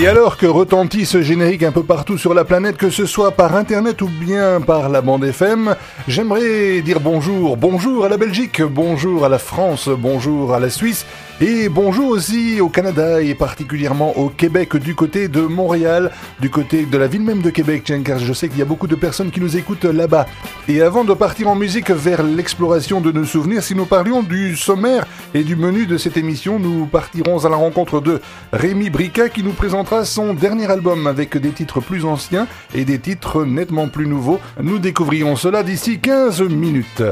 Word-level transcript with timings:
Et 0.00 0.06
alors 0.06 0.36
que 0.36 0.46
retentit 0.46 1.06
ce 1.06 1.22
générique 1.22 1.64
un 1.64 1.72
peu 1.72 1.82
partout 1.82 2.18
sur 2.18 2.32
la 2.32 2.44
planète, 2.44 2.76
que 2.76 2.88
ce 2.88 3.04
soit 3.04 3.32
par 3.32 3.56
internet 3.56 4.00
ou 4.00 4.06
bien 4.06 4.60
par 4.60 4.90
la 4.90 5.00
bande 5.00 5.24
FM, 5.24 5.74
j'aimerais 6.06 6.82
dire 6.82 7.00
bonjour. 7.00 7.56
Bonjour 7.56 8.04
à 8.04 8.08
la 8.08 8.16
Belgique, 8.16 8.62
bonjour 8.62 9.24
à 9.24 9.28
la 9.28 9.40
France, 9.40 9.88
bonjour 9.88 10.54
à 10.54 10.60
la 10.60 10.70
Suisse 10.70 11.04
et 11.40 11.68
bonjour 11.68 12.08
aussi 12.08 12.60
au 12.60 12.68
Canada 12.68 13.22
et 13.22 13.34
particulièrement 13.34 14.18
au 14.18 14.28
Québec 14.28 14.76
du 14.76 14.94
côté 14.94 15.28
de 15.28 15.42
Montréal, 15.42 16.10
du 16.40 16.50
côté 16.50 16.84
de 16.84 16.98
la 16.98 17.06
ville 17.06 17.22
même 17.22 17.42
de 17.42 17.50
Québec, 17.50 17.82
tiens, 17.84 18.02
car 18.02 18.18
je 18.18 18.32
sais 18.32 18.48
qu'il 18.48 18.58
y 18.58 18.62
a 18.62 18.64
beaucoup 18.64 18.86
de 18.86 18.94
personnes 18.94 19.30
qui 19.30 19.40
nous 19.40 19.56
écoutent 19.56 19.84
là-bas. 19.84 20.26
Et 20.68 20.82
avant 20.82 21.04
de 21.04 21.14
partir 21.14 21.48
en 21.48 21.54
musique 21.54 21.90
vers 21.90 22.22
l'exploration 22.22 23.00
de 23.00 23.12
nos 23.12 23.24
souvenirs, 23.24 23.62
si 23.62 23.74
nous 23.74 23.86
parlions 23.86 24.22
du 24.22 24.56
sommaire 24.56 25.06
et 25.32 25.44
du 25.44 25.54
menu 25.54 25.86
de 25.86 25.96
cette 25.96 26.16
émission, 26.16 26.58
nous 26.58 26.86
partirons 26.86 27.44
à 27.44 27.48
la 27.48 27.56
rencontre 27.56 28.00
de 28.00 28.20
Rémi 28.52 28.90
Brica 28.90 29.28
qui 29.28 29.42
nous 29.42 29.52
présentera 29.52 30.04
son 30.04 30.34
dernier 30.34 30.70
album 30.70 31.06
avec 31.06 31.36
des 31.36 31.50
titres 31.50 31.80
plus 31.80 32.04
anciens 32.04 32.48
et 32.74 32.84
des 32.84 32.98
titres 32.98 33.44
nettement 33.44 33.88
plus 33.88 34.06
nouveaux. 34.06 34.40
Nous 34.60 34.78
découvrirons 34.78 35.36
cela 35.36 35.62
d'ici 35.62 36.00
15 36.00 36.42
minutes. 36.42 37.02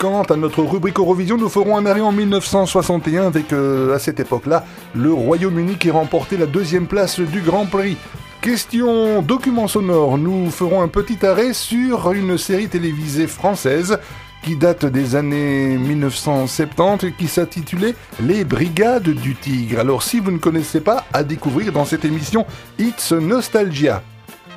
Quant 0.00 0.22
à 0.22 0.36
notre 0.36 0.62
rubrique 0.62 0.98
Eurovision, 0.98 1.36
nous 1.36 1.50
ferons 1.50 1.76
un 1.76 1.84
arrêt 1.84 2.00
en 2.00 2.10
1961 2.10 3.26
avec, 3.26 3.52
euh, 3.52 3.94
à 3.94 3.98
cette 3.98 4.18
époque-là, 4.18 4.64
le 4.94 5.12
Royaume-Uni 5.12 5.76
qui 5.76 5.90
remportait 5.90 6.38
la 6.38 6.46
deuxième 6.46 6.86
place 6.86 7.20
du 7.20 7.42
Grand 7.42 7.66
Prix. 7.66 7.98
Question 8.40 9.20
document 9.20 9.68
sonore, 9.68 10.16
nous 10.16 10.50
ferons 10.50 10.80
un 10.80 10.88
petit 10.88 11.26
arrêt 11.26 11.52
sur 11.52 12.12
une 12.12 12.38
série 12.38 12.68
télévisée 12.68 13.26
française 13.26 13.98
qui 14.42 14.56
date 14.56 14.86
des 14.86 15.16
années 15.16 15.76
1970 15.76 17.06
et 17.06 17.12
qui 17.12 17.28
s'intitulait 17.28 17.94
Les 18.22 18.44
Brigades 18.44 19.10
du 19.10 19.34
Tigre. 19.34 19.80
Alors 19.80 20.02
si 20.02 20.18
vous 20.18 20.30
ne 20.30 20.38
connaissez 20.38 20.80
pas, 20.80 21.04
à 21.12 21.22
découvrir 21.24 21.72
dans 21.72 21.84
cette 21.84 22.06
émission 22.06 22.46
It's 22.78 23.12
Nostalgia. 23.12 24.02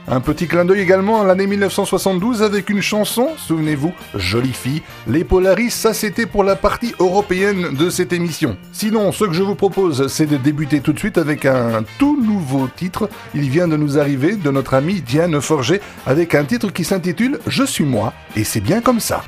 Un 0.08 0.20
petit 0.20 0.48
clin 0.48 0.66
d'œil 0.66 0.82
également 0.82 1.22
à 1.22 1.26
l'année 1.26 1.48
1972 1.48 2.44
avec 2.44 2.70
une 2.70 2.82
chanson, 2.82 3.30
souvenez-vous, 3.38 3.94
Jolie 4.16 4.52
fille. 4.52 4.82
Les 5.08 5.24
Polaris, 5.24 5.72
ça 5.72 5.94
c'était 5.94 6.26
pour 6.26 6.44
la 6.44 6.56
partie 6.56 6.94
européenne 7.00 7.76
de 7.76 7.90
cette 7.90 8.12
émission. 8.12 8.58
Sinon, 8.74 9.12
ce 9.14 9.24
que 9.24 9.34
je 9.34 9.44
vous 9.44 9.56
propose, 9.56 10.08
c'est 10.08 10.26
de 10.26 10.38
débuter 10.38 10.82
tout 10.82 10.92
de 10.92 11.00
suite 11.00 11.18
avec 11.18 11.46
un 11.46 11.84
tout 12.00 12.22
nouveau 12.22 12.68
titre. 12.68 13.10
Il 13.34 13.50
vient 13.50 13.68
de 13.68 13.78
nous 13.78 13.98
arriver 13.98 14.36
de 14.36 14.52
notre 14.52 14.74
amie 14.74 15.02
Diane 15.02 15.40
Forger 15.40 15.80
avec 16.06 16.36
un 16.36 16.44
titre 16.44 16.72
qui 16.72 16.84
s'intitule 16.84 17.40
Je 17.48 17.64
suis 17.64 17.86
moi, 17.86 18.14
et 18.36 18.44
c'est 18.44 18.62
bien 18.62 18.82
comme 18.82 19.00
ça. 19.00 19.24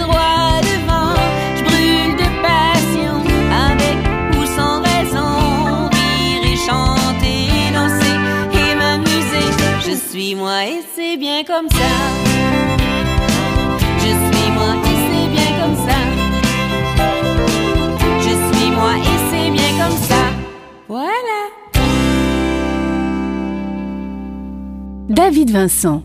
Droit 0.00 0.60
devant, 0.70 1.14
je 1.56 1.62
brûle 1.68 2.14
de 2.22 2.28
passion, 2.46 3.14
avec 3.66 3.98
ou 4.38 4.40
sans 4.56 4.76
raison, 4.90 5.30
rire 5.98 6.42
et 6.52 6.58
chanter, 6.68 7.38
danser 7.74 8.16
et 8.54 8.74
m'amuser, 8.80 9.48
je 9.86 9.94
suis 10.08 10.34
moi 10.34 10.64
et 10.64 10.80
c'est 10.94 11.16
bien 11.16 11.44
comme 11.44 11.68
ça. 11.68 11.92
Je 13.98 14.10
suis 14.26 14.50
moi 14.56 14.72
et 14.90 14.98
c'est 15.06 15.28
bien 15.36 15.50
comme 15.60 15.76
ça. 15.86 15.98
Je 18.26 18.32
suis 18.56 18.70
moi 18.70 18.92
et 18.96 19.18
c'est 19.30 19.50
bien 19.50 19.72
comme 19.84 19.98
ça. 20.08 20.22
Voilà. 20.88 21.38
David 25.08 25.50
Vincent 25.50 26.02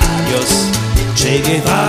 Adiós, 0.00 0.70
Che 1.14 1.38
Guevara. 1.40 1.87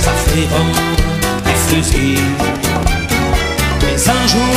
ça 0.00 0.12
fait 0.26 0.46
vendre 0.46 0.80
des 1.44 1.58
fusils. 1.66 2.20
Mais 3.82 4.08
un 4.08 4.26
jour, 4.26 4.56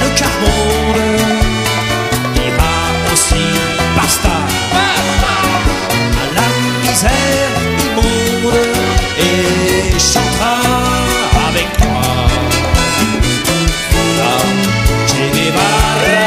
le 0.00 0.08
carbone 0.18 0.62
monde 0.86 1.44
ira 2.36 2.74
aussi 3.12 3.44
basta. 3.96 4.36
À 4.72 6.26
la 6.38 6.48
misère 6.82 7.52
immonde 7.84 8.58
et 9.18 9.98
chantera 9.98 10.56
avec 11.48 11.70
moi. 11.80 12.10
Che 15.06 15.24
Guevara, 15.34 16.22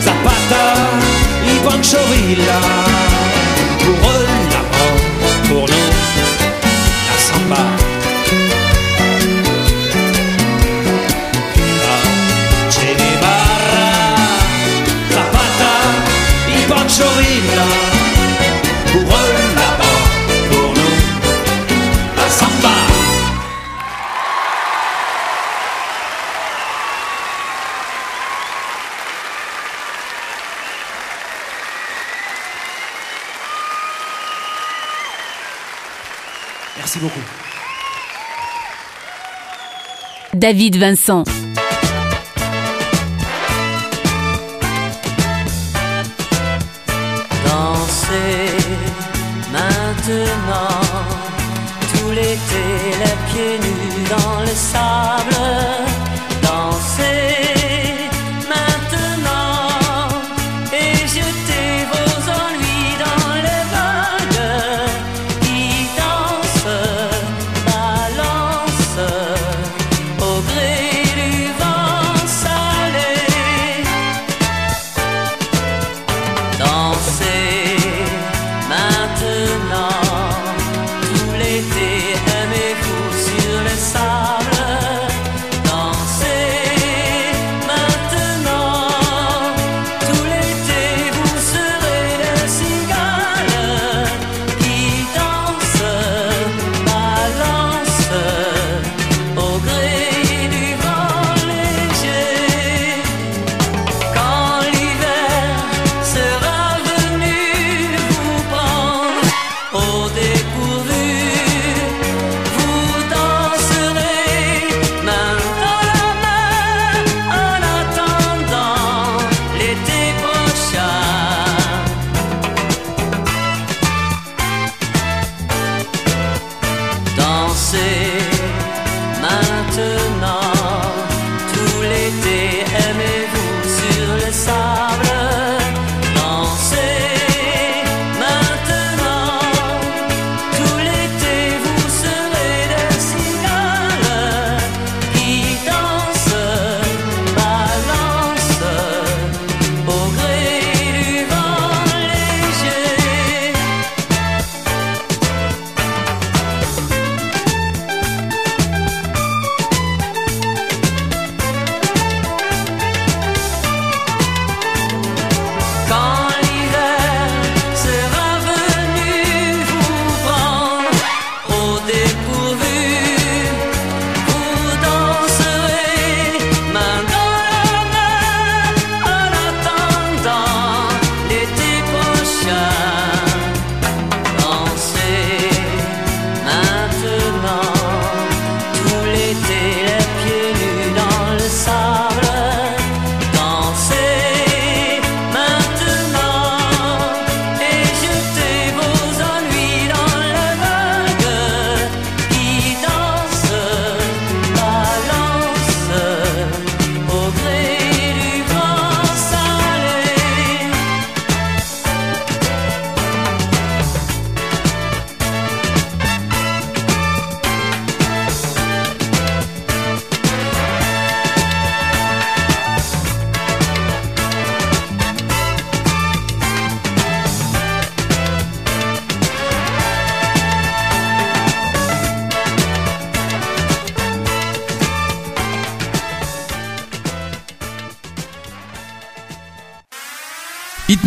Zapata 0.00 0.66
y 1.46 1.48
Pancho 1.64 2.02
David 40.42 40.74
Vincent. 40.74 41.41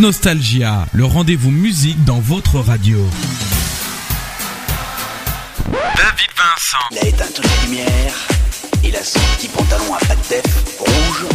Nostalgia, 0.06 0.86
le 0.92 1.04
rendez-vous 1.04 1.50
musique 1.50 2.04
dans 2.04 2.20
votre 2.20 2.60
radio. 2.60 3.04
David 5.66 6.30
Vincent. 6.36 6.86
Il 6.92 6.98
a 6.98 7.06
éteint 7.08 7.24
toutes 7.34 7.44
les 7.44 7.66
lumières. 7.66 8.14
Il 8.84 8.94
a 8.94 9.02
son 9.02 9.18
petit 9.36 9.48
pantalon 9.48 9.94
à 9.94 9.98
pattes 10.06 10.28
def, 10.28 10.78
rouge, 10.78 11.26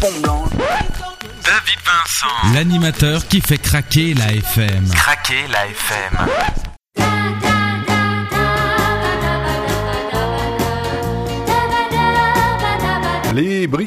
pont 0.00 0.20
blanc. 0.22 0.44
David 0.54 1.80
Vincent. 1.84 2.54
L'animateur 2.54 3.26
qui 3.26 3.40
fait 3.40 3.58
craquer 3.58 4.14
la 4.14 4.32
FM. 4.32 4.88
Craquer 4.90 5.48
la 5.50 5.66
FM. 5.66 6.63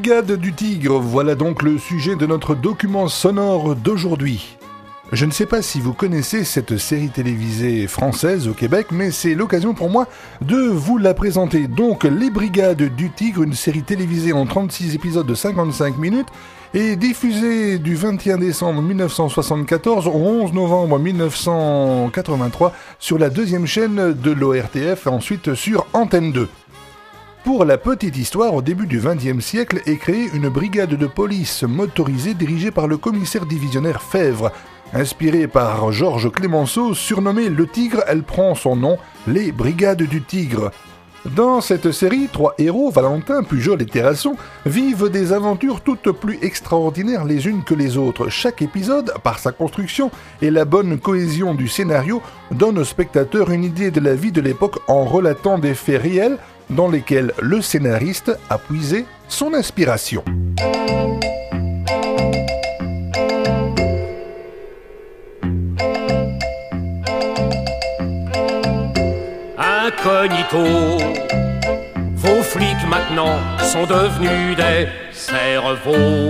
Les 0.07 0.13
Brigades 0.13 0.39
du 0.39 0.53
Tigre, 0.53 0.99
voilà 1.01 1.35
donc 1.35 1.63
le 1.63 1.77
sujet 1.77 2.15
de 2.15 2.25
notre 2.25 2.55
document 2.55 3.09
sonore 3.09 3.75
d'aujourd'hui. 3.75 4.57
Je 5.11 5.25
ne 5.25 5.31
sais 5.31 5.45
pas 5.45 5.61
si 5.61 5.81
vous 5.81 5.91
connaissez 5.91 6.45
cette 6.45 6.77
série 6.77 7.09
télévisée 7.09 7.87
française 7.87 8.47
au 8.47 8.53
Québec, 8.53 8.87
mais 8.91 9.11
c'est 9.11 9.35
l'occasion 9.35 9.73
pour 9.73 9.89
moi 9.89 10.07
de 10.39 10.55
vous 10.55 10.97
la 10.97 11.13
présenter. 11.13 11.67
Donc, 11.67 12.05
Les 12.05 12.29
Brigades 12.29 12.83
du 12.95 13.09
Tigre, 13.09 13.43
une 13.43 13.53
série 13.53 13.83
télévisée 13.83 14.31
en 14.31 14.45
36 14.45 14.95
épisodes 14.95 15.27
de 15.27 15.35
55 15.35 15.97
minutes, 15.97 16.29
est 16.73 16.95
diffusée 16.95 17.77
du 17.77 17.95
21 17.95 18.37
décembre 18.37 18.81
1974 18.81 20.07
au 20.07 20.11
11 20.11 20.53
novembre 20.53 20.99
1983 20.99 22.71
sur 22.97 23.17
la 23.17 23.29
deuxième 23.29 23.67
chaîne 23.67 24.13
de 24.13 24.31
l'ORTF 24.31 25.07
ensuite 25.07 25.53
sur 25.53 25.85
Antenne 25.91 26.31
2. 26.31 26.47
Pour 27.43 27.63
la 27.63 27.77
petite 27.77 28.17
histoire, 28.17 28.53
au 28.53 28.61
début 28.61 28.87
du 28.87 28.99
XXe 28.99 29.43
siècle 29.43 29.81
est 29.85 29.97
créée 29.97 30.29
une 30.33 30.49
brigade 30.49 30.95
de 30.95 31.07
police 31.07 31.63
motorisée 31.63 32.33
dirigée 32.33 32.71
par 32.71 32.87
le 32.87 32.97
commissaire 32.97 33.45
divisionnaire 33.45 34.01
Fèvre. 34.01 34.51
Inspirée 34.93 35.47
par 35.47 35.91
Georges 35.91 36.31
Clémenceau, 36.31 36.93
surnommée 36.93 37.49
Le 37.49 37.67
Tigre, 37.67 38.03
elle 38.07 38.23
prend 38.23 38.55
son 38.55 38.75
nom, 38.75 38.97
les 39.27 39.51
Brigades 39.51 40.03
du 40.03 40.21
Tigre. 40.21 40.71
Dans 41.35 41.59
cette 41.59 41.91
série, 41.91 42.29
trois 42.31 42.53
héros, 42.57 42.89
Valentin, 42.89 43.43
Pujol 43.43 43.81
et 43.81 43.85
Terrasson, 43.85 44.35
vivent 44.65 45.09
des 45.09 45.33
aventures 45.33 45.81
toutes 45.81 46.11
plus 46.11 46.37
extraordinaires 46.41 47.25
les 47.25 47.47
unes 47.47 47.63
que 47.63 47.73
les 47.73 47.97
autres. 47.97 48.29
Chaque 48.29 48.61
épisode, 48.61 49.13
par 49.23 49.39
sa 49.39 49.51
construction 49.51 50.09
et 50.41 50.51
la 50.51 50.63
bonne 50.63 50.99
cohésion 50.99 51.53
du 51.53 51.67
scénario, 51.67 52.21
donne 52.51 52.77
au 52.77 52.85
spectateur 52.85 53.51
une 53.51 53.65
idée 53.65 53.91
de 53.91 53.99
la 53.99 54.15
vie 54.15 54.31
de 54.31 54.41
l'époque 54.41 54.79
en 54.87 55.03
relatant 55.03 55.57
des 55.57 55.73
faits 55.73 56.01
réels 56.01 56.37
dans 56.69 56.89
lesquels 56.89 57.33
le 57.41 57.61
scénariste 57.61 58.31
a 58.49 58.57
puisé 58.57 59.05
son 59.27 59.53
inspiration. 59.53 60.23
Incognito. 69.57 70.63
Vos 72.15 72.43
flics 72.43 72.87
maintenant 72.89 73.37
sont 73.59 73.85
devenus 73.85 74.55
des 74.57 74.87
cerveaux, 75.11 76.27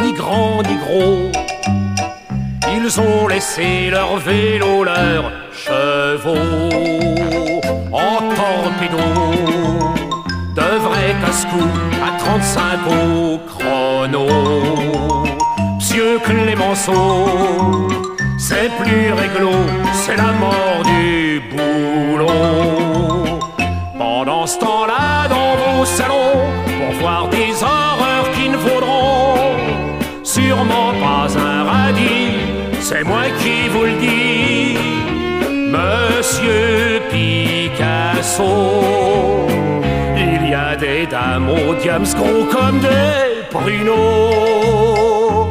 ni 0.00 0.12
grands 0.12 0.62
ni 0.62 0.76
gros. 0.76 1.30
Ils 2.76 3.00
ont 3.00 3.28
laissé 3.28 3.90
leur 3.90 4.16
vélo, 4.18 4.84
leurs 4.84 5.32
chevaux 5.52 7.47
en 7.92 8.18
torpedo. 8.38 9.04
De 10.54 10.78
vrais 10.78 11.14
casse-cou 11.24 11.66
à 12.06 12.18
35 12.18 12.78
au 12.86 13.38
chrono. 13.48 14.26
Monsieur 15.76 16.18
Clémenceau, 16.24 17.88
c'est 18.38 18.70
plus 18.80 19.12
réglo, 19.12 19.50
c'est 19.92 20.16
la 20.16 20.32
mort 20.32 20.82
du 20.84 21.42
boulot. 21.50 22.28
Pendant 23.98 24.46
ce 24.46 24.58
temps-là, 24.58 25.28
dans 25.28 25.56
vos 25.56 25.84
salons, 25.84 26.46
pour 26.66 27.00
voir 27.00 27.28
des 27.28 27.52
horreurs 27.62 28.30
qui 28.34 28.48
ne 28.48 28.56
vaudront 28.56 29.56
sûrement 30.22 30.92
pas 31.00 31.28
un 31.38 31.64
radis, 31.64 32.36
c'est 32.80 33.04
moi 33.04 33.22
qui 33.40 33.68
vous 33.68 33.84
le 33.84 33.96
dis, 34.00 34.76
Monsieur 35.72 36.87
Il 40.16 40.50
y 40.50 40.54
a 40.54 40.76
des 40.76 41.06
dames 41.06 41.48
au 41.48 41.74
diams 41.74 42.04
gros 42.14 42.44
comme 42.44 42.78
des 42.80 43.42
pruneaux. 43.50 45.46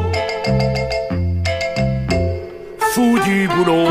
Fou 2.93 3.17
du 3.25 3.47
boulot, 3.47 3.87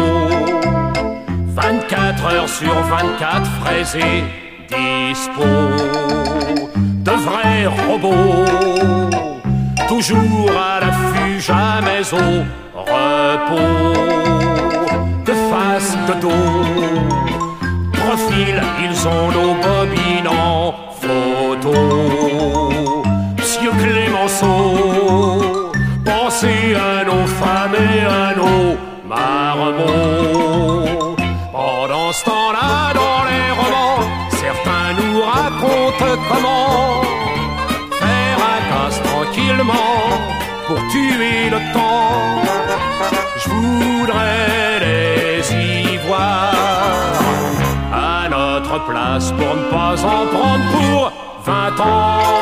24 1.47 2.33
heures 2.33 2.49
sur 2.49 2.75
24 2.75 3.51
fraisés, 3.61 4.25
dispo. 4.69 5.45
De 7.07 7.11
vrais 7.11 7.67
robots, 7.67 9.11
toujours 9.89 10.51
à 10.51 10.81
l'affût, 10.81 11.41
jamais 11.41 12.03
au 12.13 12.45
repos. 12.75 13.95
De 15.25 15.33
face, 15.51 15.97
de 16.09 16.15
dos, 16.21 17.16
ils 18.85 19.09
ont 19.09 19.31
nos 19.31 19.55
bobines 19.55 20.29
en 20.29 20.75
photo. 21.01 21.75
Monsieur 23.37 23.71
Clémenceau, 23.83 25.71
pensez 26.05 26.75
à 26.75 27.05
nos 27.05 27.27
femmes 27.27 27.75
et 27.75 28.01
à 28.05 28.35
nos 28.37 28.77
marmots. 29.09 29.87
Pendant 31.53 32.13
ce 32.13 32.25
temps-là, 32.25 32.93
dans 32.95 33.25
les 33.31 33.51
romans, 33.61 34.03
certains 34.31 34.91
nous 34.99 35.21
racontent 35.23 36.17
comment 36.31 36.66
place 49.17 49.33
pour 49.33 49.57
ne 49.57 49.71
pas 49.71 50.05
en 50.05 50.27
prendre 50.27 50.65
pour 50.73 51.13
20 51.45 51.81
ans. 51.81 52.37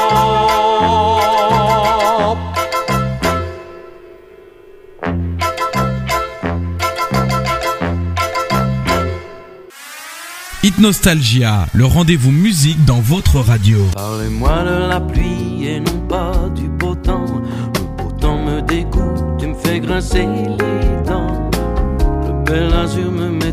Hit 10.62 10.78
Nostalgia, 10.78 11.66
le 11.74 11.84
rendez-vous 11.84 12.32
musique 12.32 12.84
dans 12.87 13.00
votre 13.00 13.38
radio. 13.38 13.78
Parlez-moi 13.92 14.64
de 14.64 14.88
la 14.88 15.00
pluie 15.00 15.66
et 15.66 15.80
non 15.80 16.00
pas 16.08 16.32
du 16.54 16.68
beau 16.68 16.94
temps. 16.94 17.26
Le 17.26 18.02
beau 18.02 18.10
temps 18.12 18.42
me 18.42 18.62
dégoûte 18.62 19.42
et 19.42 19.46
me 19.46 19.54
fait 19.54 19.80
grincer 19.80 20.26
les 20.26 21.06
dents. 21.06 21.50
Le 22.26 22.44
bel 22.44 22.72
azur 22.72 23.12
me 23.12 23.28
met 23.28 23.52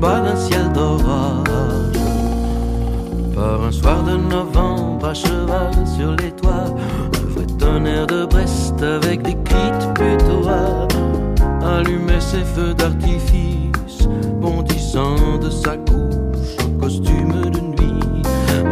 tomba 0.00 0.20
d'un 0.20 0.36
ciel 0.36 0.72
d'orage. 0.72 1.44
Par 3.34 3.62
un 3.62 3.72
soir 3.72 4.02
de 4.04 4.16
novembre, 4.16 5.06
à 5.06 5.14
cheval 5.14 5.72
sur 5.96 6.12
les 6.16 6.32
toits, 6.32 6.74
vrai 7.30 7.46
tonnerre 7.58 8.06
de 8.06 8.26
Brest 8.26 8.82
avec 8.82 9.22
des 9.22 9.36
cris 9.44 9.70
de 9.80 9.86
putois 9.94 10.88
allumait 11.64 12.20
ses 12.20 12.44
feux 12.44 12.74
d'artifice, 12.74 14.08
bondissant 14.40 15.38
de 15.40 15.50
sa 15.50 15.76
couche 15.76 16.56
en 16.64 16.80
costume 16.80 17.50
de 17.50 17.60
nuit. 17.60 18.22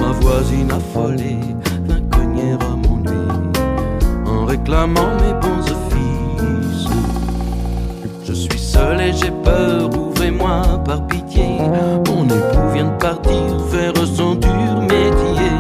Ma 0.01 0.13
voisine 0.21 0.71
affolée 0.71 1.41
vint 1.87 2.03
cogner 2.11 2.53
à 2.53 2.77
mon 2.89 2.99
lit 3.03 3.61
en 4.27 4.45
réclamant 4.45 5.15
mes 5.21 5.35
bons 5.41 5.63
offices. 5.63 6.89
Je 8.25 8.33
suis 8.33 8.59
seul 8.59 9.01
et 9.01 9.13
j'ai 9.13 9.31
peur, 9.45 9.91
ouvrez-moi 9.97 10.63
par 10.85 11.07
pitié. 11.07 11.16
Mon 11.37 12.25
époux 12.25 12.69
vient 12.73 12.87
de 12.87 12.99
partir 12.99 13.43
faire 13.71 13.93
son 14.07 14.35
dur 14.37 14.81
métier. 14.81 15.53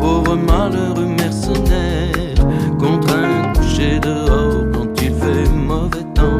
Pauvre 0.00 0.36
malheureux 0.36 1.06
mercenaire, 1.06 2.34
contraint 2.78 3.52
de 3.52 3.58
coucher 3.58 4.00
dehors 4.00 4.64
quand 4.72 5.02
il 5.02 5.14
fait 5.14 5.48
mauvais 5.50 6.04
temps. 6.14 6.38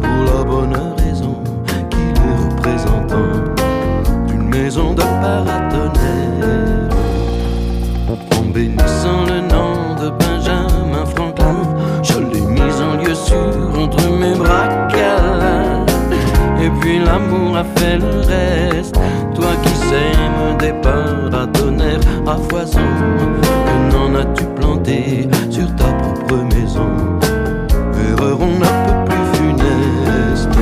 Pour 0.00 0.24
la 0.24 0.44
bonne 0.44 0.76
raison 0.96 1.36
qu'il 1.90 2.00
est 2.00 2.54
représentant 2.54 3.32
d'une 4.26 4.48
maison 4.48 4.94
de 4.94 5.02
paratonnerre. 5.02 6.05
L'amour 17.16 17.56
a 17.56 17.64
fait 17.78 17.98
le 17.98 18.20
reste. 18.20 18.94
Toi 19.34 19.52
qui 19.62 19.74
sèmes 19.88 20.56
des 20.58 20.72
paratonnerres 20.82 22.00
à 22.26 22.36
foison, 22.36 22.80
que 23.66 23.76
n'en 23.92 24.14
as-tu 24.14 24.44
planté 24.56 25.28
sur 25.50 25.74
ta 25.76 25.84
propre 25.84 26.36
maison? 26.54 26.90
Erreur 28.08 28.38
on 28.40 28.58
ne 28.58 28.70
peut 28.86 29.00
plus 29.06 29.26
funeste. 29.34 30.58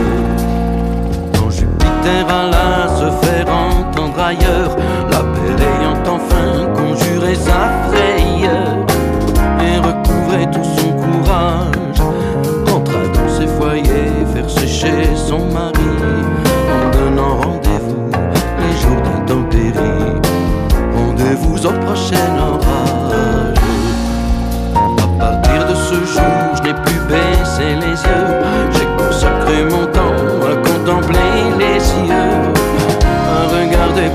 Quand 1.35 1.51
Jupiter 1.51 2.25
alla 2.29 2.84
se 2.84 2.84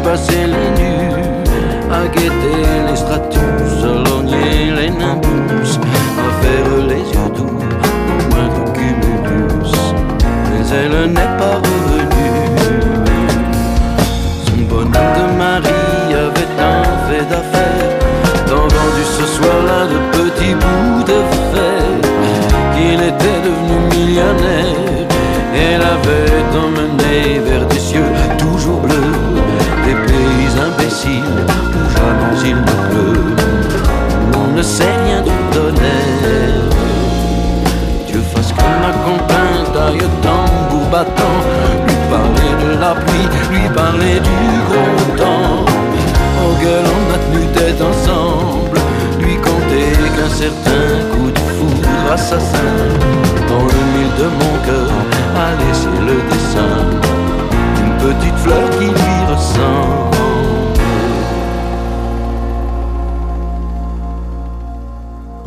passer 0.03 0.45
les 0.53 0.69
nues, 0.81 1.13
à 1.91 2.07
guetter 2.07 2.63
les 2.87 2.95
stratus, 2.95 3.83
à 3.83 4.09
lorgner 4.09 4.71
les 4.77 4.89
nimbus, 4.89 5.79
à 6.25 6.29
faire 6.41 6.71
les 6.87 7.03
yeux 7.13 7.31
doux 7.35 7.59
au 7.59 8.35
moindre 8.35 8.65
cumulus. 8.73 9.73
Mais 10.49 10.65
elle 10.79 11.11
n'est 11.11 11.33
pas 11.41 11.57
revenue. 11.67 12.49
Son 14.45 14.61
bonhomme 14.69 14.91
de 14.91 15.25
mari 15.37 15.81
avait 16.25 16.53
un 16.59 16.83
fait 17.07 17.25
d'affaires, 17.29 17.93
tant 18.47 18.67
vendu 18.75 19.03
ce 19.17 19.25
soir-là 19.35 19.81
de 19.93 19.99
petits 20.17 20.55
bouts 20.55 21.03
de 21.03 21.19
fer, 21.51 21.83
qu'il 22.73 23.01
était 23.01 23.41
devenu 23.47 23.77
millionnaire. 23.91 25.07
Elle 25.53 25.81
avait 25.81 26.41
emmené 26.57 27.39
vers 27.39 27.68
pays 30.89 31.19
imbéciles 31.19 31.23
où 31.75 31.89
jamais 31.91 32.49
il 32.49 32.55
ne 32.55 32.61
pleut. 32.61 33.35
On 34.37 34.55
ne 34.55 34.61
sait 34.61 34.95
rien 35.05 35.21
du 35.21 35.31
tonnerre. 35.51 36.69
Dieu 38.07 38.21
fasse 38.33 38.51
que 38.51 38.61
ma 38.61 38.91
compagne 39.03 39.65
taille 39.73 40.09
tambour 40.21 40.87
battant, 40.91 41.39
lui 41.85 41.95
parler 42.09 42.51
de 42.63 42.79
la 42.79 42.93
pluie, 42.95 43.27
lui 43.51 43.69
parler 43.69 44.19
du 44.19 44.48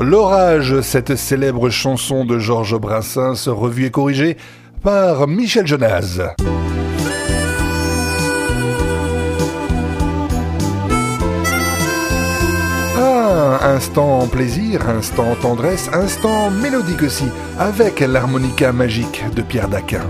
L'orage, 0.02 0.80
cette 0.80 1.14
célèbre 1.14 1.70
chanson 1.70 2.24
de 2.24 2.36
Georges 2.36 2.76
Brassens, 2.76 3.46
revue 3.46 3.86
et 3.86 3.90
corrigée 3.90 4.36
par 4.82 5.28
Michel 5.28 5.64
Jonas. 5.64 6.18
Ah, 12.98 13.60
instant 13.62 14.26
plaisir, 14.26 14.88
instant 14.88 15.36
tendresse, 15.40 15.88
instant 15.92 16.50
mélodique 16.50 17.04
aussi, 17.04 17.28
avec 17.60 18.00
l'harmonica 18.00 18.72
magique 18.72 19.22
de 19.36 19.42
Pierre 19.42 19.68
Daquin. 19.68 20.02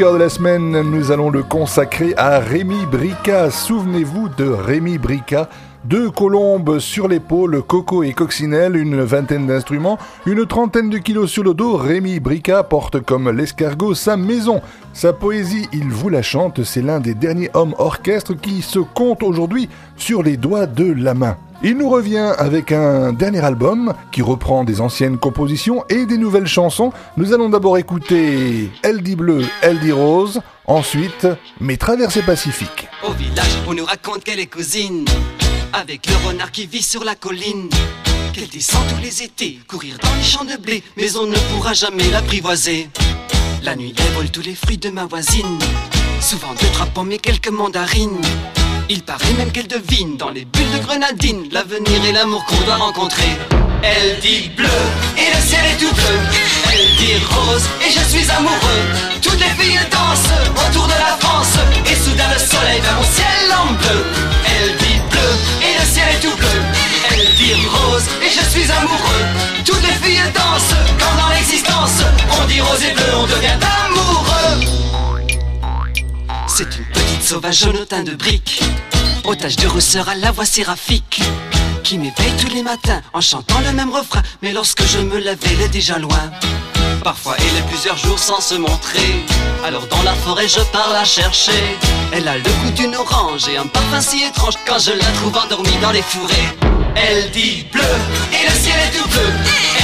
De 0.00 0.16
la 0.16 0.30
semaine, 0.30 0.80
nous 0.80 1.12
allons 1.12 1.28
le 1.28 1.42
consacrer 1.42 2.14
à 2.16 2.38
Rémi 2.38 2.86
Brica. 2.90 3.50
Souvenez-vous 3.50 4.30
de 4.30 4.44
Rémi 4.44 4.96
Brica. 4.96 5.50
Deux 5.84 6.10
colombes 6.10 6.78
sur 6.78 7.06
l'épaule, 7.06 7.62
Coco 7.62 8.02
et 8.02 8.14
Coccinelle, 8.14 8.76
une 8.76 9.02
vingtaine 9.02 9.46
d'instruments, 9.46 9.98
une 10.24 10.46
trentaine 10.46 10.88
de 10.88 10.96
kilos 10.96 11.30
sur 11.30 11.42
le 11.42 11.52
dos, 11.52 11.76
Rémi 11.76 12.18
Brica 12.18 12.62
porte 12.62 13.00
comme 13.00 13.30
l'escargot 13.30 13.94
sa 13.94 14.16
maison. 14.16 14.62
Sa 14.94 15.12
poésie, 15.12 15.68
il 15.70 15.90
vous 15.90 16.08
la 16.08 16.22
chante, 16.22 16.64
c'est 16.64 16.82
l'un 16.82 16.98
des 16.98 17.14
derniers 17.14 17.50
hommes 17.52 17.74
orchestres 17.76 18.34
qui 18.34 18.62
se 18.62 18.78
compte 18.78 19.22
aujourd'hui 19.22 19.68
sur 19.96 20.22
les 20.22 20.38
doigts 20.38 20.66
de 20.66 20.94
la 20.94 21.12
main. 21.12 21.36
Il 21.62 21.76
nous 21.76 21.90
revient 21.90 22.32
avec 22.38 22.72
un 22.72 23.12
dernier 23.12 23.44
album 23.44 23.92
qui 24.12 24.22
reprend 24.22 24.64
des 24.64 24.80
anciennes 24.80 25.18
compositions 25.18 25.84
et 25.90 26.06
des 26.06 26.16
nouvelles 26.16 26.46
chansons. 26.46 26.90
Nous 27.18 27.34
allons 27.34 27.50
d'abord 27.50 27.76
écouter 27.76 28.70
Elle 28.82 29.02
dit 29.02 29.14
bleu, 29.14 29.44
elle 29.60 29.78
dit 29.78 29.92
rose, 29.92 30.40
ensuite 30.66 31.26
Mes 31.60 31.76
traversées 31.76 32.22
pacifiques. 32.22 32.88
Au 33.06 33.12
village, 33.12 33.58
on 33.68 33.74
nous 33.74 33.84
raconte 33.84 34.24
qu'elle 34.24 34.40
est 34.40 34.46
cousine 34.46 35.04
avec 35.74 36.06
le 36.06 36.28
renard 36.28 36.50
qui 36.50 36.66
vit 36.66 36.82
sur 36.82 37.04
la 37.04 37.14
colline. 37.14 37.68
Qu'elle 38.32 38.48
descend 38.48 38.80
tous 38.88 39.02
les 39.02 39.22
étés, 39.22 39.60
courir 39.68 39.98
dans 40.02 40.14
les 40.14 40.22
champs 40.22 40.44
de 40.44 40.56
blé, 40.56 40.82
mais 40.96 41.14
on 41.16 41.26
ne 41.26 41.36
pourra 41.52 41.74
jamais 41.74 42.08
l'apprivoiser. 42.10 42.88
La 43.62 43.76
nuit, 43.76 43.94
elle 43.98 44.14
vole 44.14 44.30
tous 44.30 44.42
les 44.42 44.54
fruits 44.54 44.78
de 44.78 44.88
ma 44.88 45.04
voisine, 45.04 45.58
souvent 46.20 46.54
deux, 46.58 46.68
trois 46.72 46.86
pommes 46.86 47.18
quelques 47.18 47.50
mandarines. 47.50 48.22
Il 48.92 49.04
paraît 49.04 49.32
même 49.38 49.52
qu'elle 49.52 49.68
devine 49.68 50.16
dans 50.16 50.30
les 50.30 50.44
bulles 50.44 50.72
de 50.72 50.78
grenadine 50.84 51.48
l'avenir 51.52 52.04
et 52.04 52.10
l'amour 52.10 52.44
qu'on 52.46 52.60
doit 52.62 52.74
rencontrer. 52.74 53.38
Elle 53.84 54.18
dit 54.18 54.50
bleu 54.56 54.66
et 55.16 55.32
le 55.32 55.40
ciel 55.40 55.64
est 55.64 55.78
tout 55.78 55.94
bleu. 55.94 56.18
Elle 56.72 56.96
dit 56.96 57.14
rose 57.30 57.62
et 57.86 57.92
je 57.92 58.00
suis 58.10 58.28
amoureux. 58.32 58.82
Toutes 59.22 59.38
les 59.38 59.62
filles 59.62 59.78
dansent 59.92 60.34
autour 60.66 60.88
de 60.88 60.98
la 60.98 61.16
France 61.20 61.54
et 61.86 61.94
soudain 61.94 62.34
le 62.34 62.40
soleil 62.40 62.80
va 62.80 62.94
mon 62.94 63.04
ciel 63.04 63.54
en 63.62 63.72
bleu. 63.74 64.04
Elle 64.44 64.76
dit 64.78 65.00
bleu 65.08 65.30
et 65.62 65.78
le 65.78 65.86
ciel 65.86 66.08
est 66.10 66.20
tout 66.20 66.36
bleu. 66.36 66.60
Elle 67.12 67.32
dit 67.36 67.54
rose 67.70 68.08
et 68.20 68.28
je 68.28 68.44
suis 68.50 68.68
amoureux. 68.72 69.24
Toutes 69.64 69.82
les 69.82 69.94
filles 70.02 70.32
dansent 70.34 70.74
quand 70.98 71.14
dans 71.22 71.28
l'existence 71.28 72.02
on 72.40 72.44
dit 72.46 72.60
rose 72.60 72.82
et 72.82 72.92
bleu, 72.92 73.14
on 73.14 73.26
devient 73.26 73.56
amoureux. 73.86 74.80
C'est 76.48 76.76
une 76.76 76.84
petite 76.86 77.09
sauvage 77.20 77.66
au 77.66 77.84
teint 77.84 78.02
de 78.02 78.14
brique, 78.14 78.62
otage 79.24 79.56
de 79.56 79.66
rousseur 79.66 80.08
à 80.08 80.14
la 80.14 80.32
voix 80.32 80.44
séraphique 80.44 81.20
qui 81.84 81.98
m'éveille 81.98 82.32
tous 82.40 82.52
les 82.54 82.62
matins 82.62 83.00
en 83.12 83.20
chantant 83.20 83.60
le 83.60 83.72
même 83.72 83.90
refrain. 83.90 84.22
Mais 84.42 84.52
lorsque 84.52 84.82
je 84.84 84.98
me 84.98 85.18
lève, 85.18 85.38
elle 85.44 85.60
est 85.60 85.68
déjà 85.68 85.98
loin. 85.98 86.30
Parfois 87.02 87.36
elle 87.38 87.56
est 87.58 87.66
plusieurs 87.68 87.96
jours 87.96 88.18
sans 88.18 88.40
se 88.40 88.54
montrer. 88.54 89.24
Alors 89.64 89.86
dans 89.86 90.02
la 90.02 90.14
forêt 90.14 90.48
je 90.48 90.60
pars 90.72 90.92
la 90.92 91.04
chercher. 91.04 91.78
Elle 92.12 92.28
a 92.28 92.36
le 92.36 92.42
goût 92.42 92.70
d'une 92.76 92.94
orange 92.94 93.48
et 93.48 93.56
un 93.56 93.66
parfum 93.66 94.00
si 94.00 94.22
étrange 94.24 94.54
quand 94.66 94.78
je 94.78 94.92
la 94.92 95.10
trouve 95.18 95.36
endormie 95.36 95.78
dans 95.82 95.92
les 95.92 96.02
fourrés. 96.02 96.79
Elle 97.02 97.30
dit 97.30 97.64
bleu 97.72 97.82
et 98.32 98.48
le 98.48 98.54
ciel 98.54 98.76
est 98.86 98.96
tout 98.96 99.08
bleu. 99.08 99.28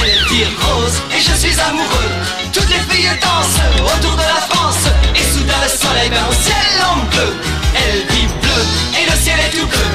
Elle 0.01 0.25
dit 0.29 0.45
rose 0.61 0.97
et 1.15 1.21
je 1.21 1.33
suis 1.33 1.59
amoureux. 1.59 2.09
Toutes 2.53 2.69
les 2.69 2.83
filles 2.89 3.09
dansent 3.21 3.61
autour 3.93 4.13
de 4.13 4.21
la 4.21 4.41
France 4.49 4.85
et 5.15 5.23
soudain 5.33 5.61
le 5.63 5.69
soleil 5.69 6.09
met 6.09 6.25
au 6.29 6.33
ciel 6.33 6.71
en 6.91 6.97
bleu. 7.11 7.35
Elle 7.75 8.05
dit 8.07 8.27
bleu 8.41 8.61
et 8.99 9.09
le 9.09 9.17
ciel 9.17 9.39
est 9.39 9.57
tout 9.57 9.67
bleu. 9.67 9.87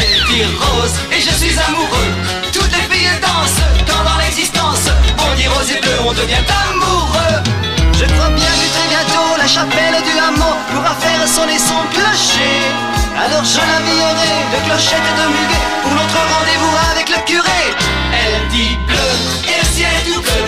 Elle 0.00 0.24
dit 0.34 0.44
rose 0.58 0.94
et 1.12 1.20
je 1.20 1.34
suis 1.42 1.56
amoureux. 1.68 2.12
Toutes 2.52 2.72
les 2.72 2.86
filles 2.94 3.20
dansent 3.20 3.64
dans 3.86 4.18
l'existence 4.18 4.90
on 5.18 5.34
dit 5.36 5.48
rose 5.48 5.70
et 5.70 5.80
bleu, 5.80 5.96
on 6.06 6.12
devient 6.12 6.44
amoureux. 6.68 7.42
Je 7.92 8.04
crois 8.04 8.30
bien 8.30 8.52
que 8.60 8.68
très 8.74 8.88
bientôt 8.88 9.36
la 9.38 9.46
chapelle 9.46 10.02
du 10.02 10.18
hameau 10.18 10.52
pourra 10.70 10.94
faire 10.96 11.26
sonner 11.28 11.58
son 11.58 11.80
clocher. 11.92 13.03
Alors 13.16 13.44
je 13.44 13.58
l'habillerai 13.58 14.34
de 14.52 14.58
clochettes 14.66 14.98
et 14.98 15.16
de 15.20 15.26
muguet 15.28 15.66
pour 15.82 15.92
notre 15.92 16.18
rendez-vous 16.34 16.76
avec 16.90 17.08
le 17.08 17.24
curé. 17.24 17.62
Elle 18.12 18.48
dit 18.48 18.76
bleu 18.86 19.10
et 19.46 19.60
le 19.60 19.66
ciel 19.72 19.88
est 19.98 20.10
tout 20.10 20.20
bleu. 20.20 20.44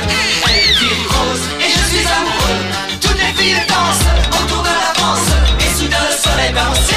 Elle 0.49 0.75
dit 0.75 1.07
rose 1.09 1.47
et 1.61 1.71
je 1.71 1.97
suis 1.97 2.07
amoureux. 2.07 2.63
Toutes 3.01 3.19
les 3.19 3.33
filles 3.41 3.63
dansent 3.69 4.43
autour 4.43 4.63
de 4.63 4.69
la 4.69 4.93
France 4.99 5.31
et 5.61 5.79
soudain 5.79 6.05
le 6.11 6.17
soleil 6.17 6.53
met 6.53 6.96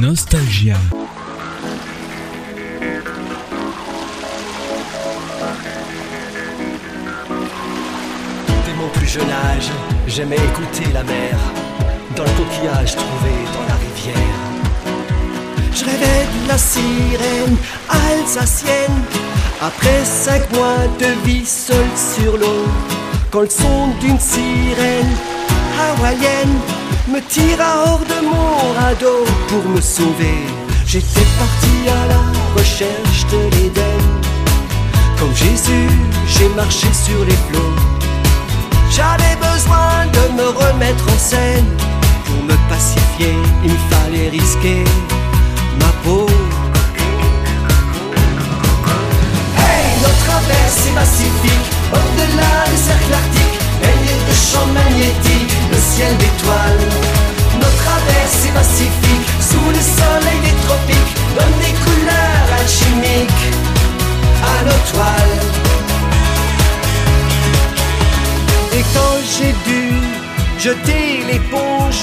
Nostalgia. 0.00 0.76
Dès 8.64 8.74
mon 8.74 8.88
plus 8.94 9.08
jeune 9.08 9.22
âge, 9.22 9.70
j'aimais 10.06 10.36
écouter 10.36 10.92
la 10.92 11.02
mer 11.02 11.36
dans 12.14 12.22
le 12.22 12.30
coquillage 12.30 12.94
trouvé 12.94 13.30
dans 13.52 13.66
la 13.66 13.74
rivière. 13.74 14.38
Je 15.74 15.84
rêvais 15.84 16.26
de 16.44 16.48
la 16.48 16.58
sirène 16.58 17.56
alsacienne 17.88 19.02
après 19.60 20.04
cinq 20.04 20.48
mois 20.52 20.86
de 21.00 21.26
vie 21.26 21.44
seul 21.44 21.86
sur 21.96 22.36
l'eau. 22.36 22.66
Quand 23.32 23.40
le 23.40 23.50
son 23.50 23.88
d'une 24.00 24.20
sirène 24.20 25.16
hawaïenne 25.76 26.77
me 27.08 27.20
tira 27.20 27.84
hors 27.86 28.04
de 28.12 28.18
mon 28.26 28.72
radeau 28.78 29.24
pour 29.48 29.64
me 29.70 29.80
sauver. 29.80 30.38
J'étais 30.86 31.28
parti 31.38 31.74
à 31.88 32.06
la 32.12 32.22
recherche 32.58 33.26
de 33.32 33.40
l'Éden. 33.56 34.00
Comme 35.18 35.34
Jésus, 35.34 35.88
j'ai 36.26 36.48
marché 36.50 36.88
sur 36.92 37.24
les 37.24 37.38
flots. 37.48 37.74
J'avais 38.90 39.36
besoin 39.36 40.06
de 40.16 40.24
me 40.38 40.48
remettre 40.48 41.04
en 41.14 41.18
scène. 41.18 41.68
Pour 42.26 42.42
me 42.44 42.56
pacifier, 42.68 43.34
il 43.64 43.72
me 43.72 43.82
fallait 43.90 44.28
risquer 44.28 44.84
ma 45.80 45.90
peau. 46.04 46.26
Hey, 49.56 49.86
notre 50.02 50.22
traversée 50.26 50.92
pacifique, 50.94 51.68
au-delà 51.92 52.52
du 52.70 52.76
cercle 52.76 53.14
arctique, 53.14 53.47
champs 54.38 54.70
magnétiques, 54.72 55.54
le 55.72 55.78
ciel 55.92 56.16
d'étoiles. 56.16 56.84
Notre 57.60 57.78
traversée 57.84 58.52
pacifique, 58.54 59.26
sous 59.50 59.68
le 59.76 59.82
soleil 59.98 60.40
des 60.46 60.56
tropiques, 60.66 61.14
donne 61.36 61.56
des 61.64 61.74
couleurs 61.84 62.48
alchimiques 62.60 63.46
à 64.54 64.56
nos 64.68 64.82
toiles. 64.92 65.38
Et 68.76 68.84
quand 68.94 69.16
j'ai 69.32 69.52
dû 69.68 69.82
jeter 70.58 71.24
l'éponge, 71.30 72.00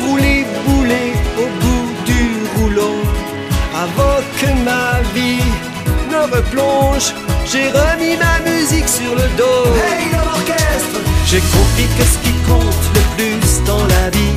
rouler 0.00 0.46
boulet 0.66 1.12
au 1.42 1.46
bout 1.62 1.88
du 2.06 2.22
rouleau, 2.56 2.96
avant 3.74 4.20
que 4.38 4.50
ma 4.64 5.00
vie 5.14 5.50
ne 6.10 6.20
replonge, 6.36 7.12
j'ai 7.50 7.68
remis 7.70 8.16
ma 8.16 8.50
musique 8.50 8.88
sur 8.88 9.14
le 9.14 9.26
dos. 9.36 9.66
Hey 9.86 10.04
l'orchestre, 10.12 11.00
j'ai 11.26 11.40
compris 11.40 11.88
que 11.98 12.04
ce 12.04 12.18
qui 12.18 12.32
compte 12.48 12.84
le 12.94 13.00
plus 13.16 13.64
dans 13.64 13.84
la 13.86 14.10
vie, 14.10 14.36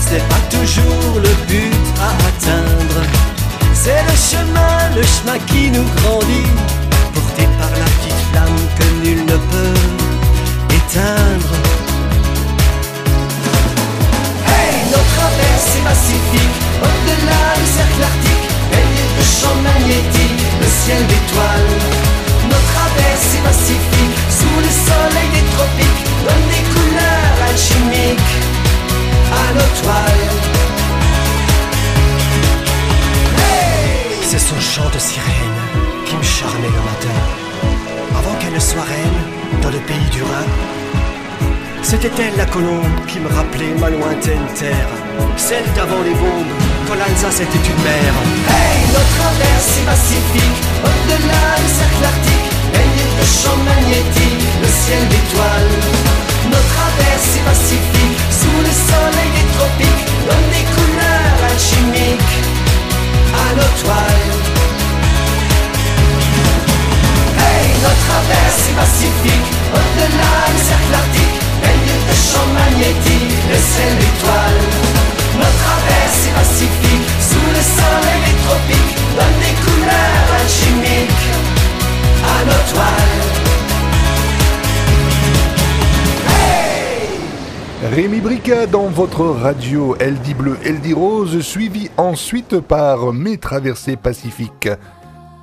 c'est 0.00 0.26
pas 0.28 0.42
toujours 0.50 1.14
le 1.16 1.32
but 1.46 1.72
à 2.00 2.10
atteindre. 2.28 3.00
C'est 3.74 4.02
le 4.02 4.16
chemin, 4.30 4.78
le 4.96 5.02
chemin 5.02 5.38
qui 5.46 5.70
nous 5.70 5.86
grandit, 5.96 6.50
porté 7.14 7.46
par 7.58 7.70
la 7.70 7.88
petite 7.96 8.20
flamme 8.30 8.60
que 8.78 9.06
nul 9.06 9.20
ne 9.26 9.36
peut 9.52 9.80
éteindre. 10.78 11.54
Hey, 14.48 14.74
notre 14.90 15.14
traversée 15.16 15.82
pacifique, 15.84 16.56
au-delà 16.82 17.44
du 17.60 17.66
cercle 17.76 18.02
arctique, 18.02 18.48
baignée 18.70 19.08
de 19.18 19.24
champs 19.38 19.60
magnétiques, 19.62 20.42
le 20.60 20.66
ciel 20.66 21.06
d'étoiles. 21.06 22.05
Notre 22.96 23.08
traversée 23.08 23.38
pacifique, 23.44 24.18
sous 24.30 24.56
le 24.58 24.70
soleil 24.70 25.28
des 25.32 25.44
tropiques, 25.54 26.04
donne 26.24 26.46
des 26.50 26.64
couleurs 26.72 27.38
alchimiques 27.48 28.36
à 29.32 29.52
nos 29.54 29.70
toiles. 29.82 30.28
Hey 33.38 34.18
C'est 34.22 34.38
son 34.38 34.58
chant 34.60 34.88
de 34.92 34.98
sirène 34.98 35.60
qui 36.06 36.16
me 36.16 36.22
charmait 36.22 36.68
le 36.68 36.82
matin, 36.90 37.20
avant 38.18 38.34
qu'elle 38.36 38.54
ne 38.54 38.60
soit 38.60 38.82
reine 38.82 39.60
dans 39.62 39.70
le 39.70 39.78
pays 39.78 40.10
du 40.10 40.22
Rhin. 40.22 40.46
C'était 41.82 42.10
elle 42.18 42.36
la 42.36 42.46
colombe 42.46 43.06
qui 43.06 43.20
me 43.20 43.28
rappelait 43.28 43.74
ma 43.78 43.90
lointaine 43.90 44.46
terre, 44.58 44.88
celle 45.36 45.64
d'avant 45.74 46.02
les 46.02 46.14
bombes, 46.14 46.54
quand 46.88 46.94
l'Alsace 46.94 47.40
était 47.40 47.58
une 47.58 47.82
mer. 47.84 48.12
Hey, 48.48 48.86
notre 48.88 49.16
traversée 49.18 49.82
pacifique, 49.86 50.60
au-delà 50.82 51.56
du 51.62 51.68
cercle 51.68 52.04
arctique, 52.04 52.55
magnétiques, 53.64 54.46
le 54.62 54.68
ciel 54.68 55.08
d'étoiles. 55.08 55.65
Dans 88.70 88.86
votre 88.86 89.24
radio 89.24 89.96
dit 90.24 90.34
bleu, 90.34 90.56
dit 90.80 90.92
rose, 90.92 91.40
suivi 91.40 91.90
ensuite 91.96 92.60
par 92.60 93.12
Mes 93.12 93.38
traversées 93.38 93.96
pacifiques. 93.96 94.68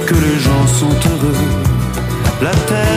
que 0.07 0.13
les 0.13 0.39
gens 0.39 0.67
sont 0.67 0.95
heureux. 1.09 1.35
La 2.41 2.51
terre 2.51 2.94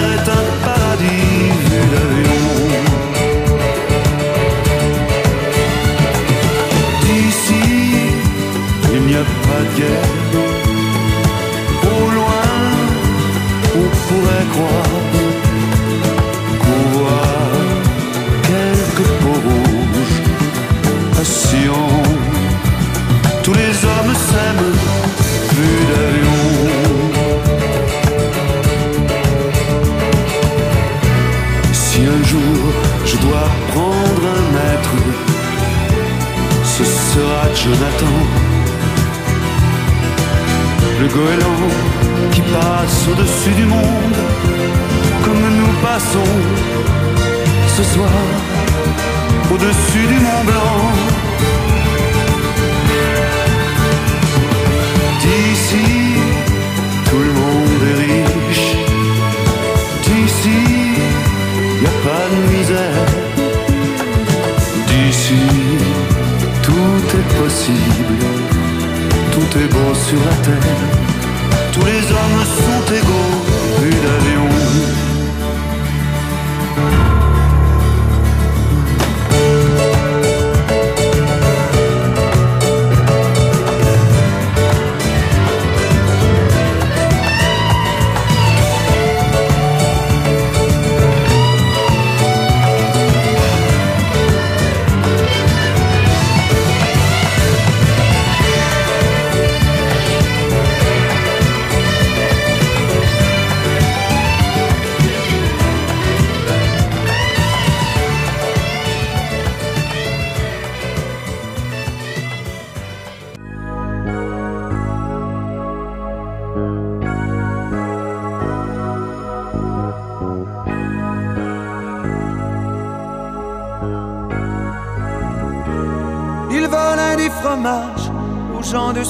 au-dessus 43.39 43.55
du 43.55 43.67
monde, 43.67 44.17
comme 45.25 45.57
nous 45.57 45.73
passons 45.83 46.25
ce 47.77 47.83
soir. 47.83 48.48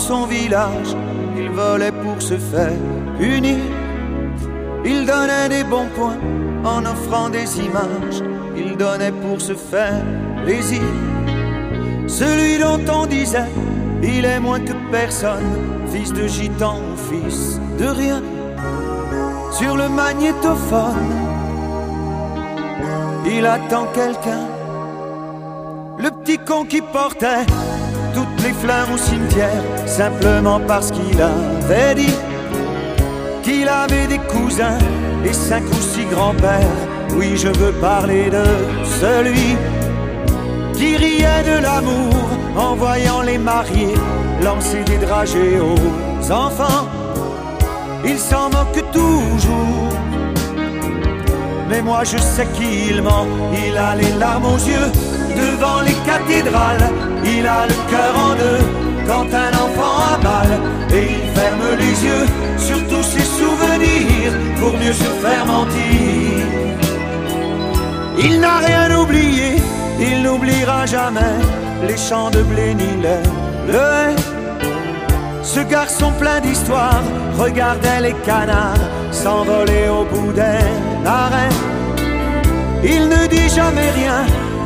Son 0.09 0.25
village, 0.25 0.97
il 1.37 1.51
volait 1.51 1.93
pour 1.93 2.23
se 2.23 2.39
faire 2.39 2.79
unir. 3.21 3.59
Il 4.83 5.05
donnait 5.05 5.51
des 5.51 5.65
bons 5.65 5.91
points 5.97 6.21
en 6.65 6.81
offrant 6.87 7.29
des 7.29 7.49
images, 7.59 8.23
il 8.57 8.75
donnait 8.79 9.13
pour 9.13 9.39
se 9.39 9.53
faire 9.53 10.03
plaisir. 10.45 10.89
Celui 12.07 12.57
dont 12.57 12.81
on 12.91 13.05
disait, 13.05 13.51
il 14.03 14.25
est 14.25 14.41
moins 14.41 14.61
que 14.61 14.73
personne, 14.91 15.51
fils 15.93 16.11
de 16.15 16.27
gitan 16.27 16.77
ou 16.87 16.97
fils 17.11 17.61
de 17.79 17.89
rien. 18.01 18.23
Sur 19.53 19.77
le 19.77 19.91
magnétophone, 19.91 21.11
il 23.27 23.45
attend 23.45 23.87
quelqu'un. 23.93 24.45
Le 25.99 26.11
petit 26.19 26.39
con 26.39 26.65
qui 26.65 26.81
portait 26.81 27.45
toutes 28.19 28.45
les 28.45 28.53
fleurs 28.53 28.89
au 28.93 28.99
cimetière, 28.99 29.63
simplement 29.87 30.61
parce 30.67 30.91
qu'il 30.91 31.21
avait 31.23 31.95
dit 31.95 32.17
qu'il 33.45 33.69
avait 33.69 34.09
des 34.09 34.19
cousins 34.19 34.79
et 35.25 35.33
cinq 35.33 35.63
ou 35.71 35.81
six 35.81 36.07
grands-pères. 36.07 36.79
Oui, 37.17 37.37
je 37.37 37.49
veux 37.49 37.73
parler 37.73 38.25
de 38.31 38.45
celui 39.01 39.51
qui 40.75 40.97
riait 40.97 41.45
de 41.53 41.63
l'amour 41.63 42.15
en 42.57 42.75
voyant 42.75 43.23
les 43.23 43.39
mariés 43.39 43.95
lancer 44.43 44.83
des 44.85 44.99
dragées 44.99 45.59
aux 45.61 46.33
enfants. 46.33 46.87
Il 48.05 48.19
s'en 48.19 48.51
moque 48.51 48.83
toujours. 48.93 49.93
Mais 51.69 51.83
moi 51.83 52.03
je 52.03 52.19
sais 52.19 52.49
qu'il 52.57 53.03
ment, 53.03 53.27
il 53.67 53.77
a 53.77 53.95
les 53.95 54.13
larmes 54.19 54.47
aux 54.47 54.63
yeux 54.73 54.91
devant 55.37 55.81
les 55.83 55.97
cathédrales, 56.11 56.89
il 57.37 57.47
a 57.47 57.67
le 57.67 57.79
cœur 57.91 58.13
en 58.27 58.35
deux 58.35 58.65
quand 59.07 59.29
un 59.45 59.53
enfant 59.65 59.95
a 60.13 60.19
mal 60.23 60.51
et 60.93 61.05
il 61.17 61.25
ferme 61.39 61.69
les 61.79 61.97
yeux 62.09 62.27
sur 62.57 62.79
tous 62.89 63.03
ses 63.03 63.27
souvenirs 63.41 64.33
pour 64.59 64.73
mieux 64.73 64.93
se 64.93 65.11
faire 65.23 65.47
mentir. 65.47 66.59
Il 68.19 68.41
n'a 68.41 68.59
rien 68.59 68.99
oublié, 68.99 69.57
il 70.01 70.23
n'oubliera 70.23 70.87
jamais 70.87 71.37
les 71.87 71.97
champs 71.97 72.31
de 72.31 72.43
blé 72.43 72.75
ni 72.75 72.91
le 73.03 74.15
Ce 75.43 75.61
garçon 75.61 76.13
plein 76.19 76.41
d'histoire 76.41 77.03
regardait 77.39 78.01
les 78.01 78.15
canards 78.27 78.85
s'envoler 79.11 79.89
au 79.89 80.05
bout 80.05 80.33
d'un 80.33 81.07
arrêt. 81.07 81.55
Il 82.85 83.09
ne 83.09 83.27
dit 83.27 83.49
jamais 83.49 83.91
rien, 83.91 84.25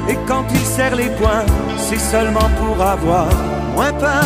et 0.08 0.18
quand 0.26 0.44
il 0.52 0.64
serre 0.64 0.96
les 0.96 1.10
poings, 1.10 1.46
c'est 1.76 1.98
seulement 1.98 2.50
pour 2.60 2.80
avoir 2.84 3.28
moins 3.74 3.92
peur. 3.92 4.24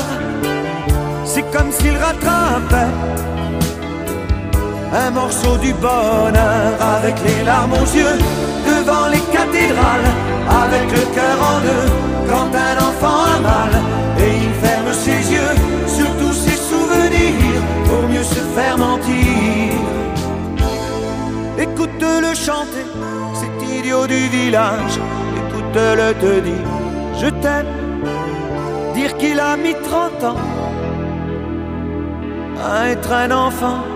C'est 1.25 1.45
comme 1.53 1.71
s'il 1.71 1.97
rattrapait 1.97 2.93
un 4.93 5.11
morceau 5.11 5.57
du 5.59 5.73
bonheur 5.75 6.73
avec 6.97 7.17
les 7.27 7.45
larmes 7.45 7.73
aux 7.73 7.97
yeux 7.97 8.19
devant 8.67 9.09
les 9.09 9.25
cathédrales, 9.37 10.11
avec 10.65 10.91
le 10.91 11.05
cœur 11.15 11.39
en 11.53 11.61
deux 11.61 11.89
quand 12.31 12.51
un 12.55 12.77
enfant 12.89 13.25
a 13.37 13.41
mal 13.41 13.73
et 14.19 14.33
il 14.45 14.53
ferme 14.67 14.93
ses 14.93 15.33
yeux 15.33 15.55
sur 15.87 16.11
tous 16.17 16.33
ses 16.33 16.57
souvenirs 16.57 17.63
pour 17.87 18.09
mieux 18.09 18.25
se 18.25 18.43
faire 18.57 18.79
mentir. 18.79 19.73
Écoute-le 21.59 22.35
chanter, 22.35 22.87
cet 23.35 23.69
idiot 23.69 24.07
du 24.07 24.29
village 24.29 25.01
le 25.77 26.13
te 26.15 26.41
dit, 26.41 26.63
je 27.21 27.29
t'aime, 27.43 27.67
dire 28.95 29.17
qu'il 29.19 29.39
a 29.41 29.57
mis 29.57 29.75
30 29.75 30.25
ans 30.25 30.37
à 32.65 32.89
être 32.91 33.13
un 33.13 33.31
enfant. 33.31 33.96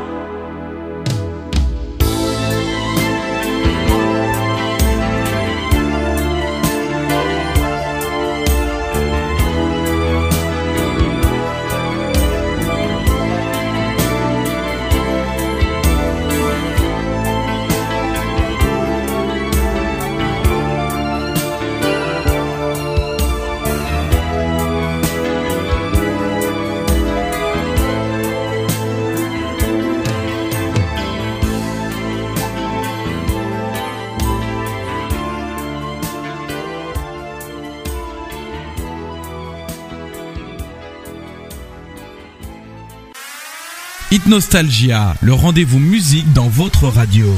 Nostalgia, 44.30 45.16
le 45.22 45.32
rendez-vous 45.32 45.80
musique 45.80 46.32
dans 46.32 46.46
votre 46.46 46.86
radio. 46.86 47.36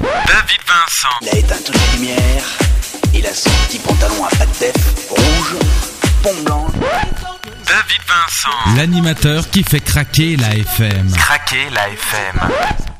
David 0.00 0.62
Vincent. 0.66 1.08
Il 1.20 1.28
a 1.28 1.36
éteint 1.36 1.54
toutes 1.62 1.74
les 1.74 1.98
lumières. 1.98 2.58
Il 3.12 3.26
a 3.26 3.34
son 3.34 3.50
petit 3.66 3.78
pantalon 3.78 4.24
à 4.24 4.30
pattes 4.30 4.58
def, 4.58 5.10
rouge, 5.10 5.56
pont 6.22 6.42
blanc. 6.46 6.66
David 6.80 8.00
Vincent. 8.08 8.74
L'animateur 8.74 9.50
qui 9.50 9.62
fait 9.64 9.80
craquer 9.80 10.38
la 10.38 10.56
FM. 10.56 11.12
Craquer 11.12 11.68
la 11.74 11.90
FM. 11.90 12.91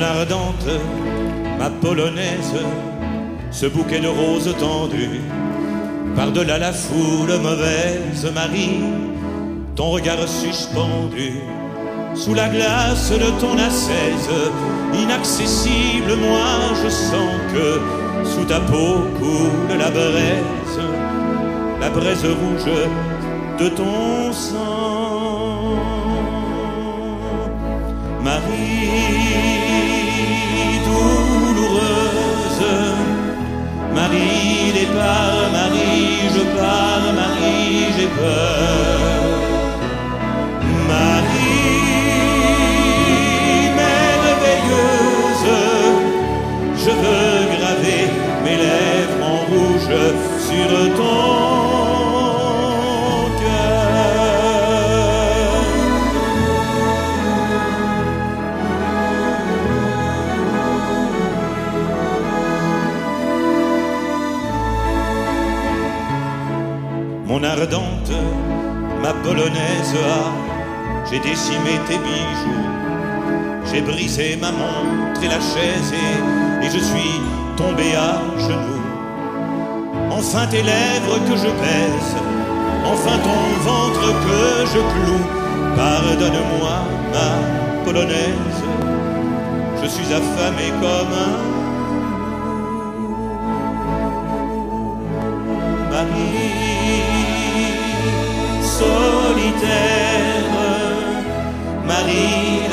Ardente, 0.00 0.80
ma 1.58 1.70
polonaise, 1.70 2.62
ce 3.50 3.66
bouquet 3.66 4.00
de 4.00 4.08
roses 4.08 4.54
tendues, 4.58 5.20
par-delà 6.14 6.58
la 6.58 6.72
foule 6.72 7.38
mauvaise, 7.42 8.30
Marie, 8.34 8.80
ton 9.74 9.90
regard 9.90 10.26
suspendu, 10.26 11.34
sous 12.14 12.34
la 12.34 12.48
glace 12.48 13.10
de 13.12 13.30
ton 13.40 13.58
assaise, 13.58 14.30
inaccessible, 14.94 16.16
moi 16.16 16.74
je 16.82 16.88
sens 16.88 17.36
que 17.52 17.80
sous 18.24 18.44
ta 18.44 18.60
peau 18.60 19.04
coule 19.18 19.78
la 19.78 19.90
braise, 19.90 20.80
la 21.80 21.90
braise 21.90 22.24
rouge 22.24 22.72
de 23.58 23.68
ton 23.68 24.32
sang. 24.32 24.86
Marie, 28.22 29.85
Marie, 33.96 34.72
départ, 34.72 35.50
Marie, 35.52 36.28
je 36.34 36.42
pars, 36.56 37.12
Marie, 37.20 37.86
j'ai 37.96 38.06
peur. 38.06 39.20
Marie, 40.86 41.80
merveilleuse, 43.82 45.48
je 46.82 46.92
veux 47.02 47.38
graver 47.54 48.04
mes 48.44 48.58
lèvres 48.64 49.20
en 49.24 49.38
rouge 49.50 49.90
sur 50.46 50.68
ton 50.96 51.45
ardente, 67.42 68.12
ma 69.02 69.12
polonaise, 69.12 69.94
ah, 70.04 70.30
j'ai 71.10 71.18
décimé 71.20 71.78
tes 71.88 71.98
bijoux, 71.98 72.66
j'ai 73.70 73.80
brisé 73.80 74.36
ma 74.40 74.52
montre 74.52 75.22
et 75.22 75.28
la 75.28 75.40
chaise 75.40 75.92
et, 75.92 76.66
et 76.66 76.70
je 76.70 76.78
suis 76.78 77.20
tombé 77.56 77.94
à 77.94 78.20
genoux. 78.38 78.82
Enfin 80.10 80.46
tes 80.46 80.62
lèvres 80.62 81.18
que 81.28 81.36
je 81.36 81.50
baise, 81.62 82.16
enfin 82.84 83.18
ton 83.18 83.42
ventre 83.68 84.06
que 84.24 84.66
je 84.72 84.80
cloue, 84.92 85.26
pardonne-moi 85.76 86.76
ma 87.12 87.84
polonaise, 87.84 88.62
je 89.82 89.88
suis 89.88 90.12
affamé 90.12 90.70
comme 90.80 91.12
un 91.12 91.55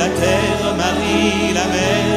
la 0.03 0.09
terre, 0.09 0.75
Marie 0.75 1.53
la 1.53 1.65
mer, 1.73 2.12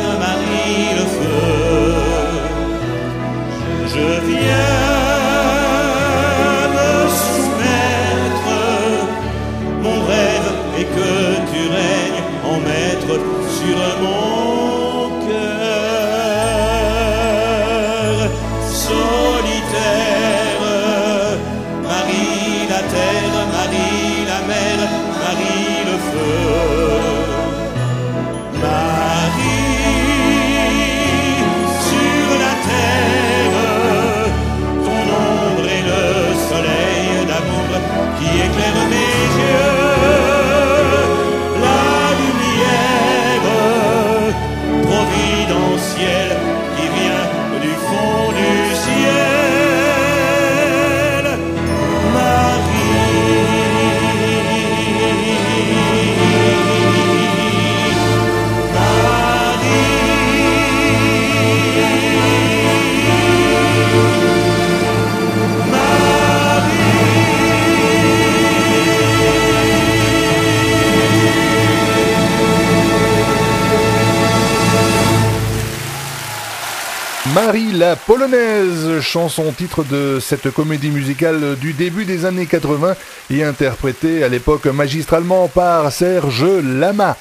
Marie 77.36 77.72
la 77.72 77.96
Polonaise, 77.96 79.02
chanson 79.02 79.52
titre 79.52 79.84
de 79.84 80.20
cette 80.20 80.50
comédie 80.50 80.88
musicale 80.88 81.56
du 81.56 81.74
début 81.74 82.06
des 82.06 82.24
années 82.24 82.46
80 82.46 82.96
et 83.28 83.44
interprétée 83.44 84.24
à 84.24 84.28
l'époque 84.28 84.64
magistralement 84.64 85.46
par 85.46 85.92
Serge 85.92 86.46
Lama. 86.46 87.14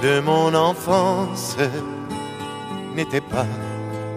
de 0.02 0.20
mon 0.20 0.54
enfance 0.54 1.58
n'était 2.96 3.20
pas 3.20 3.44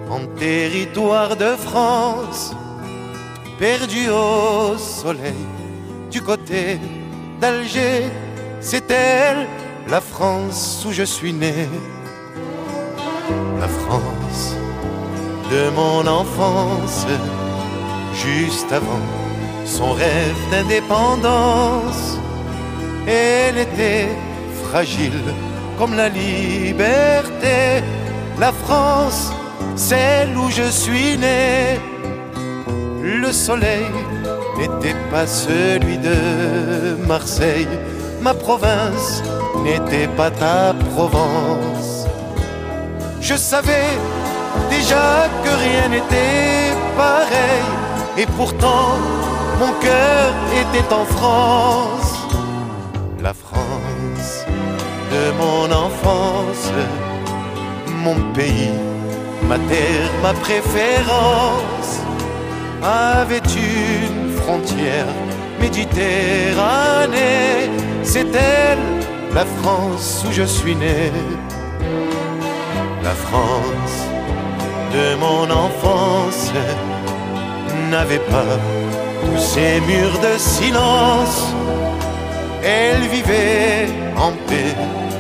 en 0.09 0.22
territoire 0.38 1.36
de 1.36 1.53
France, 1.57 2.55
perdu 3.58 4.10
au 4.10 4.78
soleil 4.78 5.34
du 6.12 6.22
côté 6.22 6.80
d'Alger, 7.39 8.03
c'est 8.60 8.89
elle, 8.91 9.47
la 9.88 10.01
France 10.01 10.86
où 10.88 10.91
je 10.91 11.03
suis 11.03 11.34
né. 11.34 11.68
La 13.60 13.68
France 13.68 14.56
de 15.51 15.70
mon 15.70 16.06
enfance, 16.08 17.06
juste 18.14 18.72
avant 18.72 19.06
son 19.66 19.93
rêve 19.93 20.36
d'indépendance. 20.51 22.20
Elle 23.08 23.58
était 23.58 24.08
fragile 24.64 25.34
comme 25.78 25.95
la 25.95 26.10
liberté. 26.10 27.84
La 28.39 28.51
France, 28.51 29.32
celle 29.76 30.38
où 30.38 30.49
je 30.49 30.70
suis 30.70 31.18
né. 31.18 31.80
Le 33.08 33.32
soleil 33.32 33.86
n'était 34.58 34.97
pas 35.12 35.28
celui 35.28 35.99
de 35.99 36.97
Marseille. 37.08 37.68
Ma 38.20 38.34
province 38.34 39.22
n'était 39.64 40.08
pas 40.08 40.32
ta 40.32 40.74
Provence. 40.95 42.08
Je 43.22 43.36
savais 43.36 43.93
déjà 44.72 45.30
que 45.43 45.49
rien 45.49 45.89
n'était 45.89 46.74
pareil. 46.97 47.66
Et 48.18 48.26
pourtant, 48.26 48.97
mon 49.60 49.72
cœur 49.86 50.34
était 50.62 50.91
en 50.91 51.06
France. 51.06 52.12
La 53.22 53.36
France 53.36 54.45
de 55.12 55.24
mon 55.41 55.66
enfance, 55.72 56.72
mon 58.03 58.16
pays, 58.34 58.74
ma 59.47 59.60
terre, 59.60 60.10
ma 60.24 60.34
préférence, 60.34 62.05
avait 62.84 63.38
une 63.38 64.32
frontière 64.41 65.07
méditerranée? 65.59 67.69
C'est 68.03 68.36
elle, 68.36 68.78
la 69.34 69.45
France 69.45 70.23
où 70.28 70.32
je 70.32 70.43
suis 70.43 70.76
né? 70.76 71.11
La 73.03 73.11
France 73.11 74.05
de 74.93 75.15
mon 75.15 75.49
enfance 75.51 76.51
n'avait 77.91 78.19
pas 78.19 78.59
tous 79.21 79.39
ces 79.39 79.82
murs 79.82 80.19
de 80.19 80.38
silence. 80.38 81.53
Elle 82.63 83.01
vivait 83.09 83.88
en 84.17 84.32
paix 84.47 84.73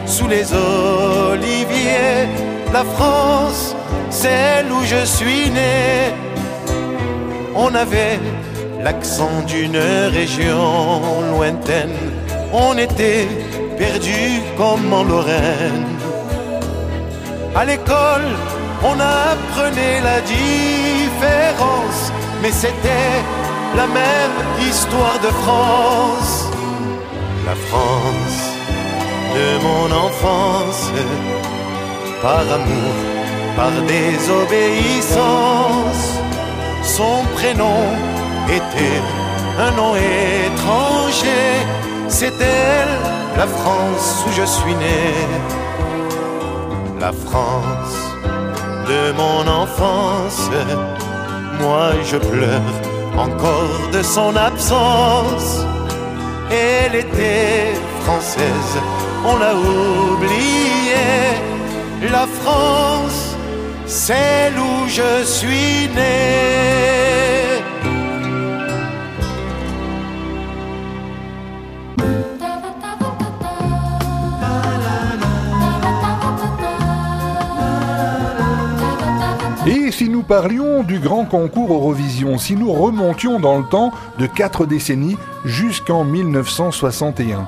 sous 0.05 0.27
les 0.27 0.53
oliviers. 0.53 2.29
La 2.73 2.83
France, 2.83 3.75
celle 4.09 4.71
où 4.71 4.83
je 4.83 5.05
suis 5.05 5.51
né. 5.51 6.13
On 7.55 7.73
avait 7.73 8.19
l'accent 8.83 9.41
d'une 9.47 9.77
région 9.77 11.31
lointaine. 11.31 11.97
On 12.51 12.77
était 12.77 13.27
perdu 13.77 14.41
comme 14.57 14.93
en 14.93 15.03
Lorraine. 15.03 15.85
À 17.55 17.63
l'école, 17.63 18.27
on 18.83 18.99
apprenait 18.99 20.01
la 20.01 20.19
différence, 20.21 22.11
mais 22.41 22.51
c'était 22.51 23.23
la 23.75 23.87
même 23.87 24.31
histoire 24.69 25.17
de 25.23 25.29
France. 25.43 26.49
La 27.45 27.55
France 27.55 28.55
de 29.35 29.47
mon 29.67 29.87
enfance, 30.07 30.83
par 32.21 32.45
amour, 32.57 32.95
par 33.55 33.71
désobéissance, 33.87 36.05
son 36.97 37.23
prénom 37.33 37.81
était 38.47 39.01
un 39.59 39.71
nom 39.79 39.93
étranger. 39.95 41.51
Elle, 42.21 42.95
la 43.35 43.47
France 43.47 44.23
où 44.25 44.31
je 44.31 44.45
suis 44.45 44.75
né. 44.75 45.01
La 46.99 47.11
France 47.11 47.97
de 48.89 49.01
mon 49.21 49.41
enfance, 49.63 50.49
moi 51.59 51.87
je 52.09 52.17
pleure 52.17 52.73
encore 53.17 53.81
de 53.91 54.01
son 54.01 54.33
absence. 54.35 55.65
Elle 56.49 56.95
était 56.95 57.73
française, 58.03 58.73
on 59.25 59.35
l'a 59.37 59.53
oubliée. 59.55 61.33
La 62.09 62.25
France, 62.39 63.24
celle 63.87 64.53
où 64.57 64.87
je 64.87 65.23
suis 65.23 65.89
né. 65.95 66.65
Et 79.67 79.91
si 79.91 80.09
nous 80.09 80.21
parlions 80.21 80.83
du 80.83 80.99
grand 80.99 81.25
concours 81.25 81.73
Eurovision, 81.73 82.37
si 82.37 82.55
nous 82.55 82.71
remontions 82.71 83.39
dans 83.39 83.57
le 83.57 83.65
temps 83.65 83.91
de 84.19 84.27
quatre 84.27 84.65
décennies 84.67 85.17
jusqu'en 85.43 86.03
1961 86.03 87.47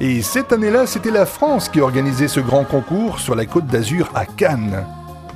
Et 0.00 0.22
cette 0.22 0.52
année-là, 0.52 0.86
c'était 0.86 1.10
la 1.10 1.26
France 1.26 1.68
qui 1.68 1.80
organisait 1.80 2.28
ce 2.28 2.40
grand 2.40 2.64
concours 2.64 3.18
sur 3.18 3.34
la 3.34 3.44
côte 3.44 3.66
d'Azur 3.66 4.10
à 4.14 4.24
Cannes. 4.24 4.86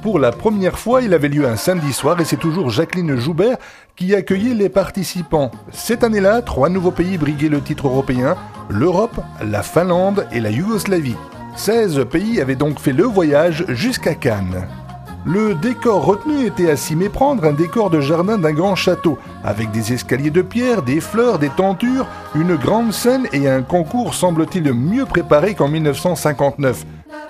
Pour 0.04 0.18
la 0.18 0.32
première 0.32 0.78
fois, 0.78 1.00
il 1.00 1.14
avait 1.14 1.30
lieu 1.30 1.48
un 1.48 1.56
samedi 1.56 1.94
soir 1.94 2.20
et 2.20 2.26
c'est 2.26 2.36
toujours 2.36 2.68
Jacqueline 2.68 3.16
Joubert 3.16 3.56
qui 3.96 4.14
accueillait 4.14 4.52
les 4.52 4.68
participants. 4.68 5.50
Cette 5.72 6.04
année-là, 6.04 6.42
trois 6.42 6.68
nouveaux 6.68 6.90
pays 6.90 7.16
briguaient 7.16 7.48
le 7.48 7.62
titre 7.62 7.88
européen, 7.88 8.36
l'Europe, 8.68 9.18
la 9.42 9.62
Finlande 9.62 10.26
et 10.30 10.40
la 10.40 10.50
Yougoslavie. 10.50 11.16
16 11.56 12.04
pays 12.10 12.38
avaient 12.42 12.54
donc 12.54 12.80
fait 12.80 12.92
le 12.92 13.04
voyage 13.04 13.64
jusqu'à 13.68 14.14
Cannes. 14.14 14.68
Le 15.24 15.54
décor 15.54 16.04
retenu 16.04 16.44
était 16.44 16.70
à 16.70 16.76
s'y 16.76 16.96
méprendre 16.96 17.44
un 17.44 17.54
décor 17.54 17.88
de 17.88 18.02
jardin 18.02 18.36
d'un 18.36 18.52
grand 18.52 18.74
château, 18.74 19.16
avec 19.42 19.70
des 19.70 19.94
escaliers 19.94 20.28
de 20.28 20.42
pierre, 20.42 20.82
des 20.82 21.00
fleurs, 21.00 21.38
des 21.38 21.48
tentures, 21.48 22.06
une 22.34 22.56
grande 22.56 22.92
scène 22.92 23.26
et 23.32 23.48
un 23.48 23.62
concours 23.62 24.12
semble-t-il 24.12 24.70
mieux 24.74 25.06
préparé 25.06 25.54
qu'en 25.54 25.68
1959. 25.68 26.84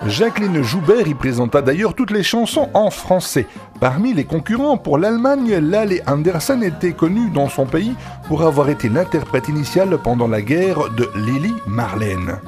Jacqueline 0.06 0.62
Joubert 0.62 1.08
y 1.08 1.14
présenta 1.14 1.62
d'ailleurs 1.62 1.94
toutes 1.94 2.10
les 2.10 2.22
chansons 2.22 2.68
en 2.74 2.90
français. 2.90 3.46
Parmi 3.80 4.12
les 4.12 4.24
concurrents 4.24 4.76
pour 4.76 4.98
l'Allemagne, 4.98 5.56
Lale 5.56 6.00
Andersen 6.06 6.62
était 6.62 6.92
connue 6.92 7.30
dans 7.30 7.48
son 7.48 7.64
pays 7.64 7.94
pour 8.28 8.42
avoir 8.42 8.68
été 8.68 8.88
l'interprète 8.88 9.48
initiale 9.48 9.98
pendant 10.02 10.28
la 10.28 10.42
guerre 10.42 10.90
de 10.90 11.08
Lily 11.14 11.54
Marlène. 11.66 12.38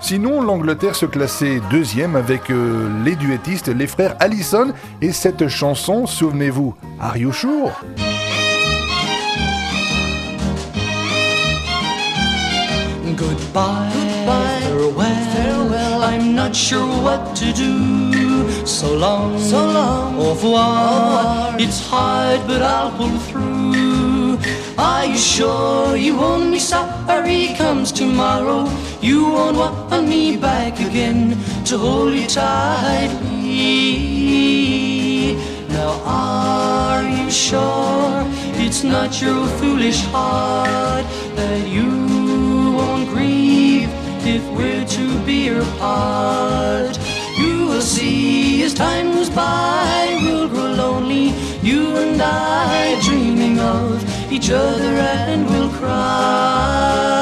Sinon, 0.00 0.42
l'Angleterre 0.42 0.94
se 0.94 1.06
classait 1.06 1.60
deuxième 1.70 2.16
avec 2.16 2.50
euh, 2.50 2.88
les 3.04 3.16
duettistes, 3.16 3.68
les 3.68 3.86
frères 3.86 4.16
Allison, 4.20 4.72
et 5.00 5.12
cette 5.12 5.48
chanson, 5.48 6.06
souvenez-vous, 6.06 6.74
Are 7.00 7.16
You 7.16 7.32
Sure? 7.32 7.72
Goodbye, 13.16 13.90
farewell, 14.26 14.94
farewell. 15.34 16.02
I'm 16.02 16.34
not 16.34 16.54
sure 16.56 17.02
what 17.02 17.36
to 17.36 17.52
do. 17.52 18.66
So 18.66 18.92
long, 18.94 19.38
so 19.38 19.64
long. 19.64 20.18
Au 20.18 20.30
revoir. 20.30 21.54
It's 21.60 21.80
hard, 21.86 22.40
but 22.48 22.60
I'll 22.62 22.90
pull 22.90 23.16
through. 23.28 24.38
Are 24.76 25.06
you 25.06 25.16
sure 25.16 25.96
you 25.96 26.16
won't 26.16 26.50
be 26.50 26.58
sorry 26.58 27.54
comes 27.56 27.92
tomorrow? 27.92 28.68
You 29.00 29.28
won't 29.28 29.56
want 29.58 30.08
me 30.08 30.36
back 30.36 30.80
again 30.80 31.36
to 31.66 31.78
hold 31.78 32.14
you 32.14 32.26
tightly. 32.26 33.44
Now, 35.68 36.00
are 36.04 37.02
you 37.04 37.30
sure 37.30 38.26
it's 38.64 38.82
not 38.82 39.20
your 39.22 39.46
foolish 39.58 40.02
heart 40.06 41.06
that 41.36 41.68
you 41.68 42.13
if 44.26 44.42
we're 44.56 44.84
to 44.84 45.24
be 45.24 45.48
apart? 45.48 46.98
You 47.38 47.66
will 47.66 47.82
see 47.82 48.62
as 48.62 48.74
time 48.74 49.12
goes 49.12 49.30
by, 49.30 50.18
we'll 50.22 50.48
grow 50.48 50.72
lonely, 50.72 51.32
you 51.62 51.96
and 51.96 52.20
I, 52.22 53.00
dreaming 53.02 53.58
of 53.58 54.02
each 54.32 54.50
other, 54.50 54.92
and 54.98 55.46
we'll 55.50 55.70
cry. 55.70 57.14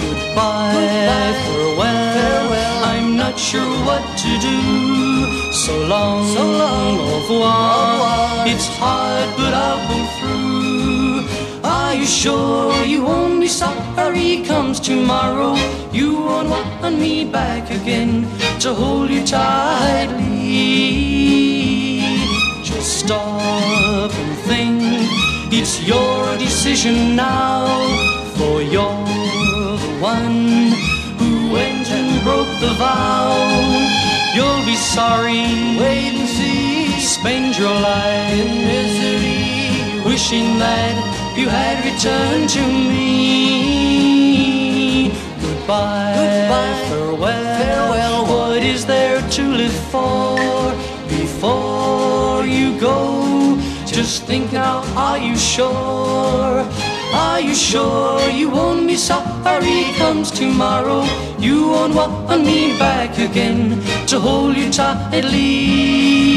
Goodbye, 0.00 0.72
farewell, 1.44 2.12
farewell. 2.14 2.84
I'm 2.84 3.16
not 3.16 3.38
sure 3.38 3.84
what 3.84 4.02
to 4.18 4.38
do. 4.48 4.58
So 5.52 5.72
long, 5.86 6.26
so 6.34 6.42
long, 6.44 6.98
au 6.98 7.20
revoir. 7.20 8.46
It's 8.46 8.68
hard, 8.78 9.28
but 9.36 9.54
I'll 9.54 9.80
pull 9.88 10.06
through. 10.18 10.49
Are 11.90 11.96
you 11.96 12.06
sure 12.06 12.84
you 12.84 13.02
won't 13.02 13.40
be 13.40 13.48
sorry 13.48 14.44
comes 14.44 14.78
tomorrow? 14.78 15.56
You 15.90 16.14
won't 16.14 16.48
want 16.48 16.96
me 16.96 17.24
back 17.24 17.68
again 17.68 18.28
to 18.60 18.72
hold 18.72 19.10
you 19.10 19.26
tightly. 19.26 20.22
Just 22.62 23.00
stop 23.00 24.12
and 24.14 24.38
think. 24.46 24.82
It's 25.52 25.82
your 25.84 26.38
decision 26.38 27.16
now, 27.16 27.66
for 28.36 28.62
you're 28.62 29.04
the 29.82 29.98
one 29.98 30.70
who 31.18 31.50
went 31.50 31.90
and 31.90 32.22
broke 32.22 32.54
the 32.60 32.72
vow. 32.78 33.34
You'll 34.32 34.64
be 34.64 34.76
sorry. 34.76 35.42
Wait 35.76 36.14
and 36.20 36.28
see. 36.28 37.00
Spend 37.00 37.58
your 37.58 37.74
life 37.74 38.32
in 38.32 38.64
misery, 38.64 40.08
wishing 40.08 40.60
that 40.60 41.19
you 41.40 41.48
had 41.48 41.82
returned 41.84 42.50
to 42.50 42.60
me. 42.90 44.20
Goodbye, 45.40 46.12
Goodbye. 46.20 46.74
Farewell. 46.88 47.58
farewell. 47.60 48.26
What 48.26 48.62
is 48.62 48.84
there 48.84 49.20
to 49.36 49.42
live 49.60 49.78
for 49.92 50.36
before 51.08 52.44
you 52.44 52.78
go? 52.78 52.98
Just 53.86 54.24
think 54.24 54.52
now, 54.52 54.82
are 55.08 55.18
you 55.18 55.36
sure? 55.36 56.66
Are 57.12 57.40
you 57.40 57.54
sure 57.54 58.20
you 58.30 58.50
won't 58.50 58.86
be 58.86 58.96
sorry 58.96 59.84
comes 59.96 60.30
tomorrow? 60.30 61.04
You 61.38 61.68
won't 61.68 61.94
want 61.94 62.44
me 62.44 62.78
back 62.78 63.18
again 63.18 63.80
to 64.08 64.20
hold 64.20 64.56
you 64.56 64.70
tightly 64.70 66.29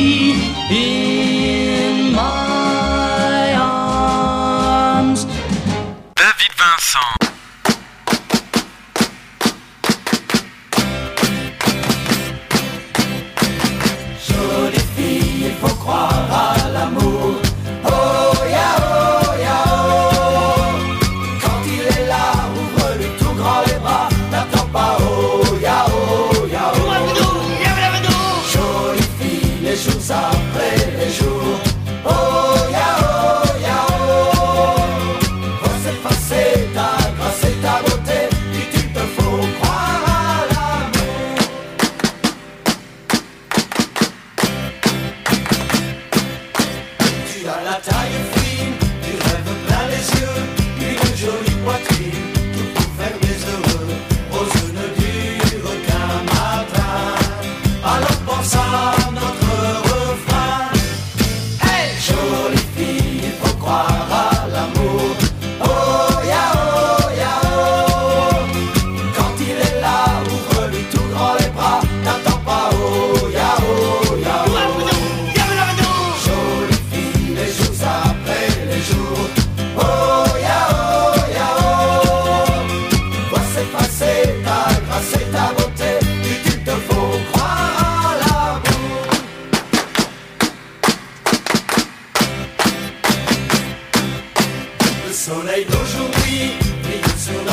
soleil 95.24 95.66
d'aujourd'hui 95.66 96.52
brille 96.84 97.18
sur 97.18 97.53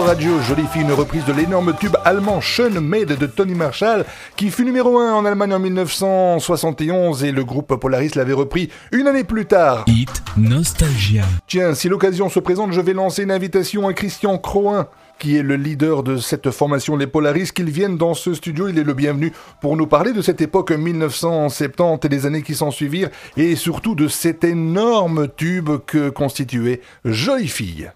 Radio. 0.00 0.40
Jolie 0.40 0.66
fille, 0.66 0.82
une 0.82 0.92
reprise 0.92 1.24
de 1.24 1.32
l'énorme 1.32 1.74
tube 1.78 1.96
allemand 2.04 2.40
Schön 2.40 2.80
Made 2.80 3.16
de 3.18 3.26
Tony 3.26 3.54
Marshall, 3.54 4.04
qui 4.36 4.50
fut 4.50 4.64
numéro 4.64 4.98
1 4.98 5.12
en 5.12 5.24
Allemagne 5.24 5.54
en 5.54 5.58
1971 5.58 7.24
et 7.24 7.32
le 7.32 7.44
groupe 7.44 7.74
Polaris 7.76 8.14
l'avait 8.14 8.32
repris 8.32 8.70
une 8.92 9.06
année 9.06 9.24
plus 9.24 9.46
tard. 9.46 9.84
Hit 9.86 10.22
Nostalgia. 10.36 11.24
Tiens, 11.46 11.74
si 11.74 11.88
l'occasion 11.88 12.28
se 12.28 12.38
présente, 12.40 12.72
je 12.72 12.80
vais 12.80 12.92
lancer 12.92 13.22
une 13.22 13.30
invitation 13.30 13.88
à 13.88 13.92
Christian 13.92 14.38
Croin, 14.38 14.88
qui 15.18 15.36
est 15.36 15.42
le 15.42 15.56
leader 15.56 16.02
de 16.02 16.16
cette 16.16 16.50
formation 16.50 16.96
Les 16.96 17.06
Polaris, 17.06 17.50
qu'il 17.52 17.70
vienne 17.70 17.96
dans 17.96 18.14
ce 18.14 18.34
studio. 18.34 18.68
Il 18.68 18.78
est 18.78 18.84
le 18.84 18.94
bienvenu 18.94 19.32
pour 19.60 19.76
nous 19.76 19.86
parler 19.86 20.12
de 20.12 20.22
cette 20.22 20.40
époque 20.40 20.70
1970 20.70 22.04
et 22.04 22.08
des 22.08 22.26
années 22.26 22.42
qui 22.42 22.54
s'en 22.54 22.70
suivirent, 22.70 23.10
et 23.36 23.56
surtout 23.56 23.94
de 23.94 24.08
cet 24.08 24.44
énorme 24.44 25.28
tube 25.36 25.70
que 25.86 26.08
constituait 26.10 26.80
Jolie 27.04 27.48
Fille. 27.48 27.90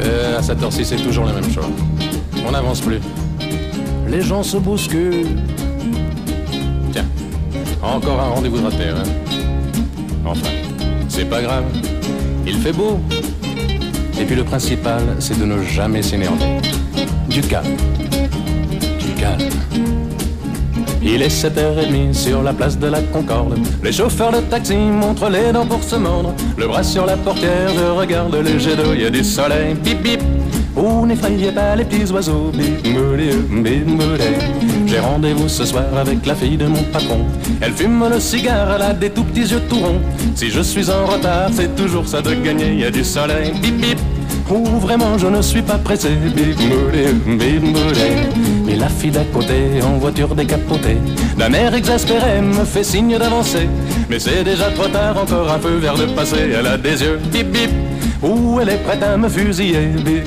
Euh, 0.00 0.38
à 0.38 0.42
cette 0.42 0.62
heure-ci, 0.62 0.84
c'est 0.84 0.96
toujours 0.96 1.24
la 1.24 1.32
même 1.32 1.50
chose. 1.50 1.64
On 2.46 2.50
n'avance 2.52 2.80
plus. 2.80 3.00
Les 4.08 4.20
gens 4.22 4.42
se 4.42 4.56
bousculent. 4.56 5.26
Tiens, 6.92 7.06
encore 7.82 8.20
un 8.20 8.28
rendez-vous 8.30 8.58
de 8.58 8.64
raté, 8.64 8.88
hein 8.88 9.02
Enfin, 10.24 10.48
c'est 11.08 11.28
pas 11.28 11.42
grave. 11.42 11.64
Il 12.46 12.58
fait 12.58 12.72
beau. 12.72 13.00
Et 14.20 14.24
puis 14.24 14.36
le 14.36 14.44
principal, 14.44 15.02
c'est 15.18 15.38
de 15.38 15.44
ne 15.44 15.62
jamais 15.62 16.02
s'énerver. 16.02 16.60
Du 17.28 17.40
calme. 17.40 17.76
Du 18.98 19.12
calme. 19.20 19.48
Il 21.06 21.20
est 21.20 21.28
7h30 21.28 22.14
sur 22.14 22.42
la 22.42 22.54
place 22.54 22.78
de 22.78 22.86
la 22.86 23.00
Concorde. 23.02 23.58
Les 23.82 23.92
chauffeurs 23.92 24.32
de 24.32 24.38
taxi 24.38 24.74
montrent 24.74 25.28
les 25.28 25.52
dents 25.52 25.66
pour 25.66 25.82
se 25.82 25.96
mordre. 25.96 26.32
Le 26.56 26.66
bras 26.66 26.82
sur 26.82 27.04
la 27.04 27.18
portière, 27.18 27.68
je 27.76 27.90
regarde 27.90 28.34
le 28.34 28.58
jet 28.58 28.74
d'eau, 28.74 28.94
il 28.94 29.02
y 29.02 29.04
a 29.04 29.10
du 29.10 29.22
soleil. 29.22 29.74
Bip 29.74 30.02
bip. 30.02 30.22
Oh, 30.74 31.04
n'effrayez 31.06 31.52
pas 31.52 31.76
les 31.76 31.84
petits 31.84 32.10
oiseaux. 32.10 32.50
Bip 32.54 32.82
bip. 32.82 32.96
J'ai 34.86 34.98
rendez-vous 34.98 35.48
ce 35.48 35.66
soir 35.66 35.84
avec 35.94 36.24
la 36.24 36.34
fille 36.34 36.56
de 36.56 36.66
mon 36.66 36.82
patron. 36.84 37.20
Elle 37.60 37.72
fume 37.72 38.08
le 38.10 38.18
cigare, 38.18 38.72
elle 38.74 38.82
a 38.82 38.94
des 38.94 39.10
tout 39.10 39.24
petits 39.24 39.52
yeux 39.52 39.62
tout 39.68 39.80
ronds. 39.80 40.00
Si 40.34 40.50
je 40.50 40.62
suis 40.62 40.88
en 40.88 41.04
retard, 41.04 41.50
c'est 41.52 41.76
toujours 41.76 42.08
ça 42.08 42.22
de 42.22 42.32
gagner. 42.34 42.72
Il 42.72 42.80
y 42.80 42.84
a 42.84 42.90
du 42.90 43.04
soleil. 43.04 43.52
Bip 43.60 43.76
bip. 43.76 43.98
Ou 44.50 44.64
vraiment 44.78 45.18
je 45.18 45.26
ne 45.26 45.42
suis 45.42 45.62
pas 45.62 45.76
pressé, 45.76 46.08
bip 46.34 46.58
Et 48.74 48.76
la 48.76 48.88
fille 48.88 49.12
d'à 49.12 49.22
côté, 49.32 49.80
en 49.84 49.98
voiture 49.98 50.34
décapotée, 50.34 50.96
d'un 51.38 51.52
air 51.52 51.74
exaspéré, 51.74 52.40
me 52.40 52.64
fait 52.64 52.82
signe 52.82 53.16
d'avancer. 53.16 53.68
Mais 54.10 54.18
c'est 54.18 54.42
déjà 54.42 54.68
trop 54.70 54.88
tard, 54.88 55.16
encore 55.16 55.48
un 55.48 55.60
peu 55.60 55.76
vers 55.76 55.96
le 55.96 56.08
passé, 56.08 56.50
elle 56.58 56.66
a 56.66 56.76
des 56.76 57.00
yeux 57.02 57.20
bip 57.30 57.52
bip. 57.52 57.70
Ou 58.20 58.58
elle 58.60 58.70
est 58.70 58.82
prête 58.82 59.02
à 59.04 59.16
me 59.16 59.28
fusiller, 59.28 59.92
bip 60.04 60.26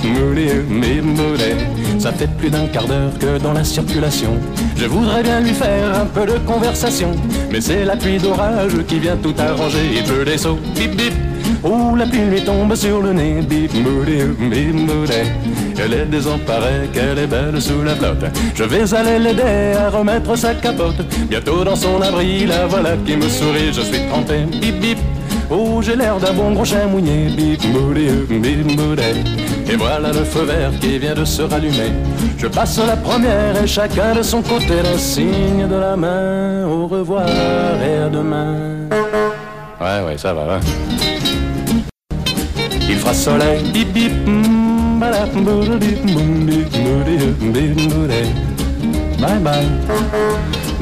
Ça 1.99 2.13
fait 2.13 2.29
plus 2.37 2.49
d'un 2.49 2.67
quart 2.67 2.87
d'heure 2.87 3.11
que 3.19 3.37
dans 3.37 3.51
la 3.51 3.65
circulation, 3.65 4.37
je 4.77 4.85
voudrais 4.85 5.23
bien 5.23 5.41
lui 5.41 5.53
faire 5.53 5.99
un 5.99 6.05
peu 6.05 6.25
de 6.25 6.37
conversation. 6.45 7.11
Mais 7.51 7.59
c'est 7.59 7.83
la 7.83 7.97
pluie 7.97 8.17
d'orage 8.17 8.77
qui 8.87 8.99
vient 8.99 9.17
tout 9.17 9.35
arranger, 9.37 9.91
il 9.93 10.03
pleut 10.03 10.23
des 10.23 10.37
sauts, 10.37 10.59
bip 10.73 10.95
bip. 10.95 11.13
Oh, 11.63 11.95
la 11.97 12.05
pluie 12.05 12.29
lui 12.31 12.41
tombe 12.41 12.73
sur 12.75 13.01
le 13.01 13.11
nez, 13.11 13.41
bip 13.41 13.73
moody, 13.73 14.23
bip. 14.39 15.66
Elle 15.80 15.93
est 15.93 16.05
désemparée, 16.05 16.89
qu'elle 16.91 17.19
est 17.19 17.28
belle 17.28 17.61
sous 17.61 17.84
la 17.84 17.95
flotte. 17.95 18.25
Je 18.55 18.63
vais 18.63 18.93
aller 18.95 19.19
l'aider 19.19 19.73
à 19.78 19.89
remettre 19.89 20.36
sa 20.36 20.55
capote. 20.55 21.01
Bientôt 21.30 21.63
dans 21.63 21.75
son 21.75 22.01
abri, 22.01 22.45
la 22.47 22.65
voilà 22.65 22.97
qui 23.05 23.15
me 23.15 23.30
sourit, 23.30 23.71
je 23.71 23.82
suis 23.82 24.07
trempé, 24.09 24.45
bip 24.59 24.80
bip. 24.80 24.97
Oh, 25.49 25.80
j'ai 25.82 25.95
l'air 25.95 26.17
d'un 26.17 26.34
bon 26.34 26.51
gros 26.51 26.65
chien 26.65 26.88
mouillé, 26.88 27.28
bip 27.30 27.63
moody, 27.65 28.09
bip 28.28 28.75
moody. 28.75 29.01
Et 29.69 29.75
voilà 29.75 30.09
le 30.11 30.23
feu 30.23 30.43
vert 30.43 30.71
qui 30.82 30.97
vient 30.97 31.13
de 31.13 31.23
se 31.23 31.43
rallumer. 31.43 31.93
Je 32.38 32.47
passe 32.47 32.80
la 32.86 32.97
première 32.97 33.61
et 33.63 33.67
chacun 33.67 34.15
de 34.15 34.23
son 34.23 34.41
côté 34.41 34.82
le 34.91 34.97
signe 34.97 35.67
de 35.69 35.75
la 35.75 35.95
main. 35.95 36.65
Au 36.67 36.88
revoir 36.88 37.28
et 37.28 38.03
à 38.03 38.09
demain. 38.09 38.89
Ouais, 39.80 40.05
ouais, 40.05 40.17
ça 40.17 40.34
va, 40.34 40.55
hein. 40.55 40.59
Il 42.89 42.95
fera 42.95 43.13
soleil, 43.13 43.63
bip 43.71 43.93
bip, 43.93 44.11
Bye 49.19 49.39
bye, 49.39 49.67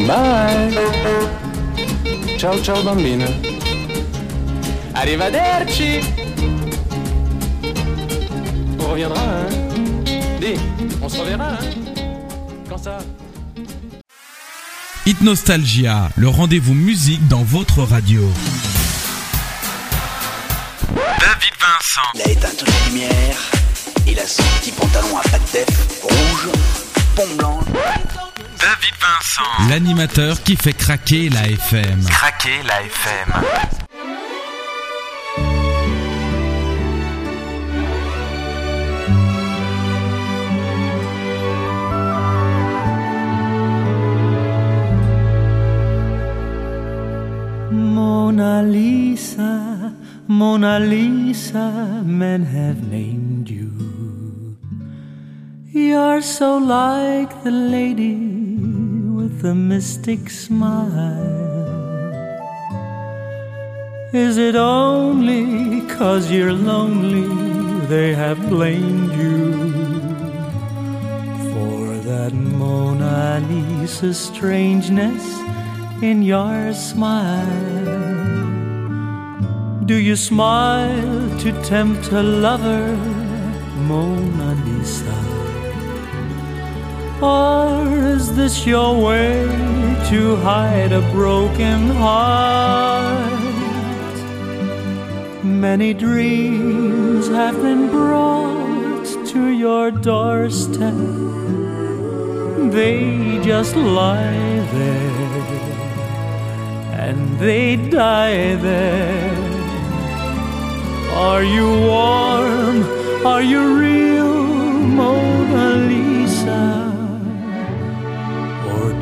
bye. 0.07 0.72
Ciao 2.38 2.59
ciao 2.61 2.84
bambina. 2.84 3.26
Arrivederci. 4.93 5.99
On 8.80 8.88
reviendra, 8.91 9.20
hein 9.20 9.47
Dis, 10.39 10.59
on 11.01 11.09
se 11.09 11.18
reverra, 11.20 11.49
hein 11.49 11.59
Quand 12.70 12.78
ça? 12.78 12.97
Hit 15.05 15.22
Nostalgia, 15.22 16.09
le 16.16 16.28
rendez-vous 16.30 16.74
musique 16.74 17.28
dans 17.28 17.43
votre 17.43 17.84
radio. 17.84 18.22
David 20.95 21.53
Vincent. 21.59 22.09
Il 22.16 22.22
a 22.22 22.32
éteint 22.32 22.49
toutes 22.57 22.68
les 22.68 22.91
lumières. 22.91 23.64
Il 24.08 24.20
a 24.20 24.28
son 24.28 24.43
petit 24.60 24.72
pantalon 24.72 25.18
à 25.18 25.24
pattes 25.30 25.51
def 25.51 26.01
rouge, 26.03 26.49
pont 27.16 27.36
blanc. 27.38 27.60
David 28.60 28.93
Vincent. 29.01 29.70
L'animateur 29.70 30.41
qui 30.43 30.56
fait 30.56 30.74
craquer 30.74 31.30
la 31.30 31.47
FM. 31.49 32.06
Craquer 32.06 32.62
la 32.68 32.84
FM. 32.84 33.34
Mona 47.72 48.62
Lisa, 48.62 49.93
Mona 50.28 50.80
Lisa, 50.80 51.72
men 52.06 52.43
have 52.43 52.88
named 52.91 53.20
you. 53.20 53.25
You're 55.78 56.22
so 56.22 56.58
like 56.58 57.44
the 57.44 57.52
lady 57.52 58.16
with 58.16 59.42
the 59.42 59.54
mystic 59.54 60.30
smile. 60.30 61.20
Is 64.14 64.38
it 64.38 64.56
only 64.56 65.82
cause 65.98 66.32
you're 66.32 66.54
lonely 66.54 67.28
they 67.88 68.14
have 68.14 68.40
blamed 68.48 69.12
you 69.16 69.52
for 71.52 71.98
that 72.08 72.32
Mona 72.32 73.46
Lisa 73.50 74.14
strangeness 74.14 75.26
in 76.02 76.22
your 76.22 76.74
smile? 76.74 77.44
Do 79.84 79.96
you 79.96 80.16
smile 80.16 81.38
to 81.40 81.52
tempt 81.64 82.14
a 82.14 82.24
lover, 82.24 82.96
Mona 83.76 84.56
Lisa? 84.64 85.45
Or 87.22 87.88
is 87.88 88.36
this 88.36 88.66
your 88.66 88.91
way 89.01 89.45
to 90.09 90.36
hide 90.38 90.91
a 90.91 91.01
broken 91.11 91.89
heart? 91.89 93.36
Many 95.43 95.93
dreams 95.93 97.28
have 97.28 97.61
been 97.61 97.89
brought 97.89 99.05
to 99.28 99.47
your 99.47 99.91
doorstep. 99.91 100.93
They 102.72 103.39
just 103.43 103.76
lie 103.76 104.59
there 104.74 105.26
and 107.05 107.39
they 107.39 107.76
die 107.76 108.55
there. 108.55 109.32
Are 111.13 111.43
you 111.43 111.68
warm? 111.91 112.78
Are 113.26 113.41
you 113.41 113.61
real, 113.80 114.35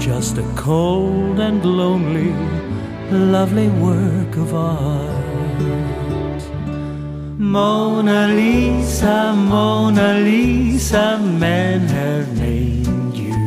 just 0.03 0.37
a 0.37 0.43
cold 0.57 1.39
and 1.39 1.63
lonely, 1.63 2.33
lovely 3.09 3.69
work 3.69 4.35
of 4.35 4.53
art? 4.53 6.43
Mona 7.39 8.27
Lisa, 8.27 9.33
Mona 9.33 10.15
Lisa, 10.15 11.19
men 11.19 11.87
have 11.87 12.37
named 12.37 13.15
you. 13.15 13.39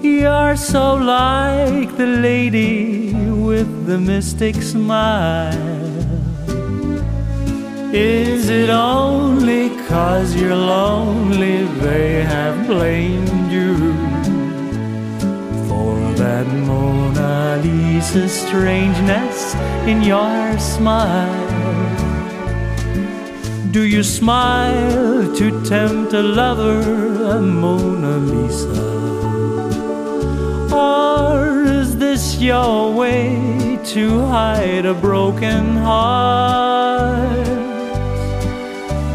You're 0.00 0.56
so 0.56 0.94
like 0.94 1.94
the 1.98 2.06
lady 2.06 3.12
with 3.12 3.86
the 3.86 3.98
mystic 3.98 4.54
smile. 4.62 5.52
Is 7.92 8.48
it 8.48 8.70
only 8.70 9.76
cause 9.88 10.34
you're 10.34 10.56
lonely 10.56 11.64
they 11.84 12.24
have 12.24 12.66
blamed 12.66 13.52
you 13.52 14.15
that 16.16 16.46
Mona 16.46 17.60
Lisa 17.62 18.28
strangeness 18.28 19.54
in 19.86 20.02
your 20.02 20.58
smile? 20.58 21.46
Do 23.70 23.82
you 23.84 24.02
smile 24.02 25.34
to 25.36 25.64
tempt 25.64 26.14
a 26.14 26.22
lover, 26.22 27.36
a 27.36 27.40
Mona 27.42 28.16
Lisa? 28.16 28.86
Or 30.74 31.64
is 31.64 31.98
this 31.98 32.40
your 32.40 32.94
way 32.94 33.78
to 33.92 34.20
hide 34.26 34.86
a 34.86 34.94
broken 34.94 35.76
heart? 35.76 37.46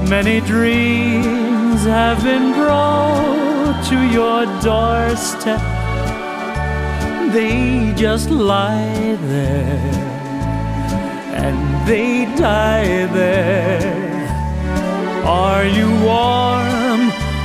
Many 0.07 0.41
dreams 0.41 1.83
have 1.83 2.23
been 2.23 2.53
brought 2.53 3.83
to 3.89 3.97
your 4.17 4.45
doorstep. 4.61 5.70
They 7.33 7.93
just 7.95 8.29
lie 8.29 9.17
there 9.21 10.11
and 11.43 11.87
they 11.87 12.25
die 12.35 13.05
there. 13.07 14.27
Are 15.25 15.65
you 15.65 15.89
warm? 16.03 17.01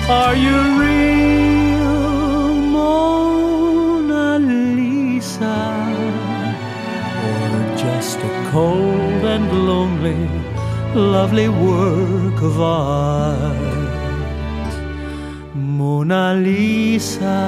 Are 0.09 0.35
you 0.35 0.59
real, 0.83 2.55
Mona 2.77 4.39
Lisa? 4.41 5.59
Or 7.29 7.77
just 7.77 8.19
a 8.19 8.33
cold 8.51 9.23
and 9.35 9.47
lonely, 9.69 10.29
lovely 10.95 11.49
work 11.49 12.43
of 12.43 12.61
art? 12.61 13.57
Mona 15.55 16.35
Lisa, 16.35 17.39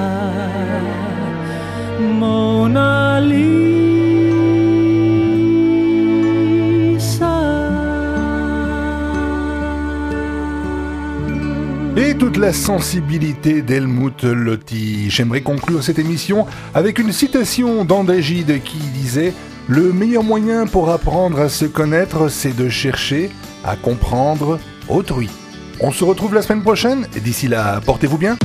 Et 11.97 12.15
toute 12.15 12.37
la 12.37 12.53
sensibilité 12.53 13.61
d'Helmut 13.61 14.23
Lotti. 14.23 15.09
J'aimerais 15.09 15.41
conclure 15.41 15.83
cette 15.83 15.99
émission 15.99 16.47
avec 16.73 16.97
une 16.97 17.11
citation 17.11 17.83
d'Andagide 17.83 18.63
qui 18.63 18.77
disait 18.77 19.33
Le 19.67 19.91
meilleur 19.91 20.23
moyen 20.23 20.65
pour 20.65 20.89
apprendre 20.89 21.39
à 21.39 21.49
se 21.49 21.65
connaître, 21.65 22.29
c'est 22.29 22.55
de 22.55 22.69
chercher 22.69 23.29
à 23.65 23.75
comprendre 23.75 24.59
autrui. 24.87 25.29
On 25.81 25.91
se 25.91 26.03
retrouve 26.03 26.33
la 26.33 26.41
semaine 26.41 26.63
prochaine 26.63 27.05
d'ici 27.23 27.47
là, 27.47 27.81
portez-vous 27.85 28.17
bien. 28.17 28.37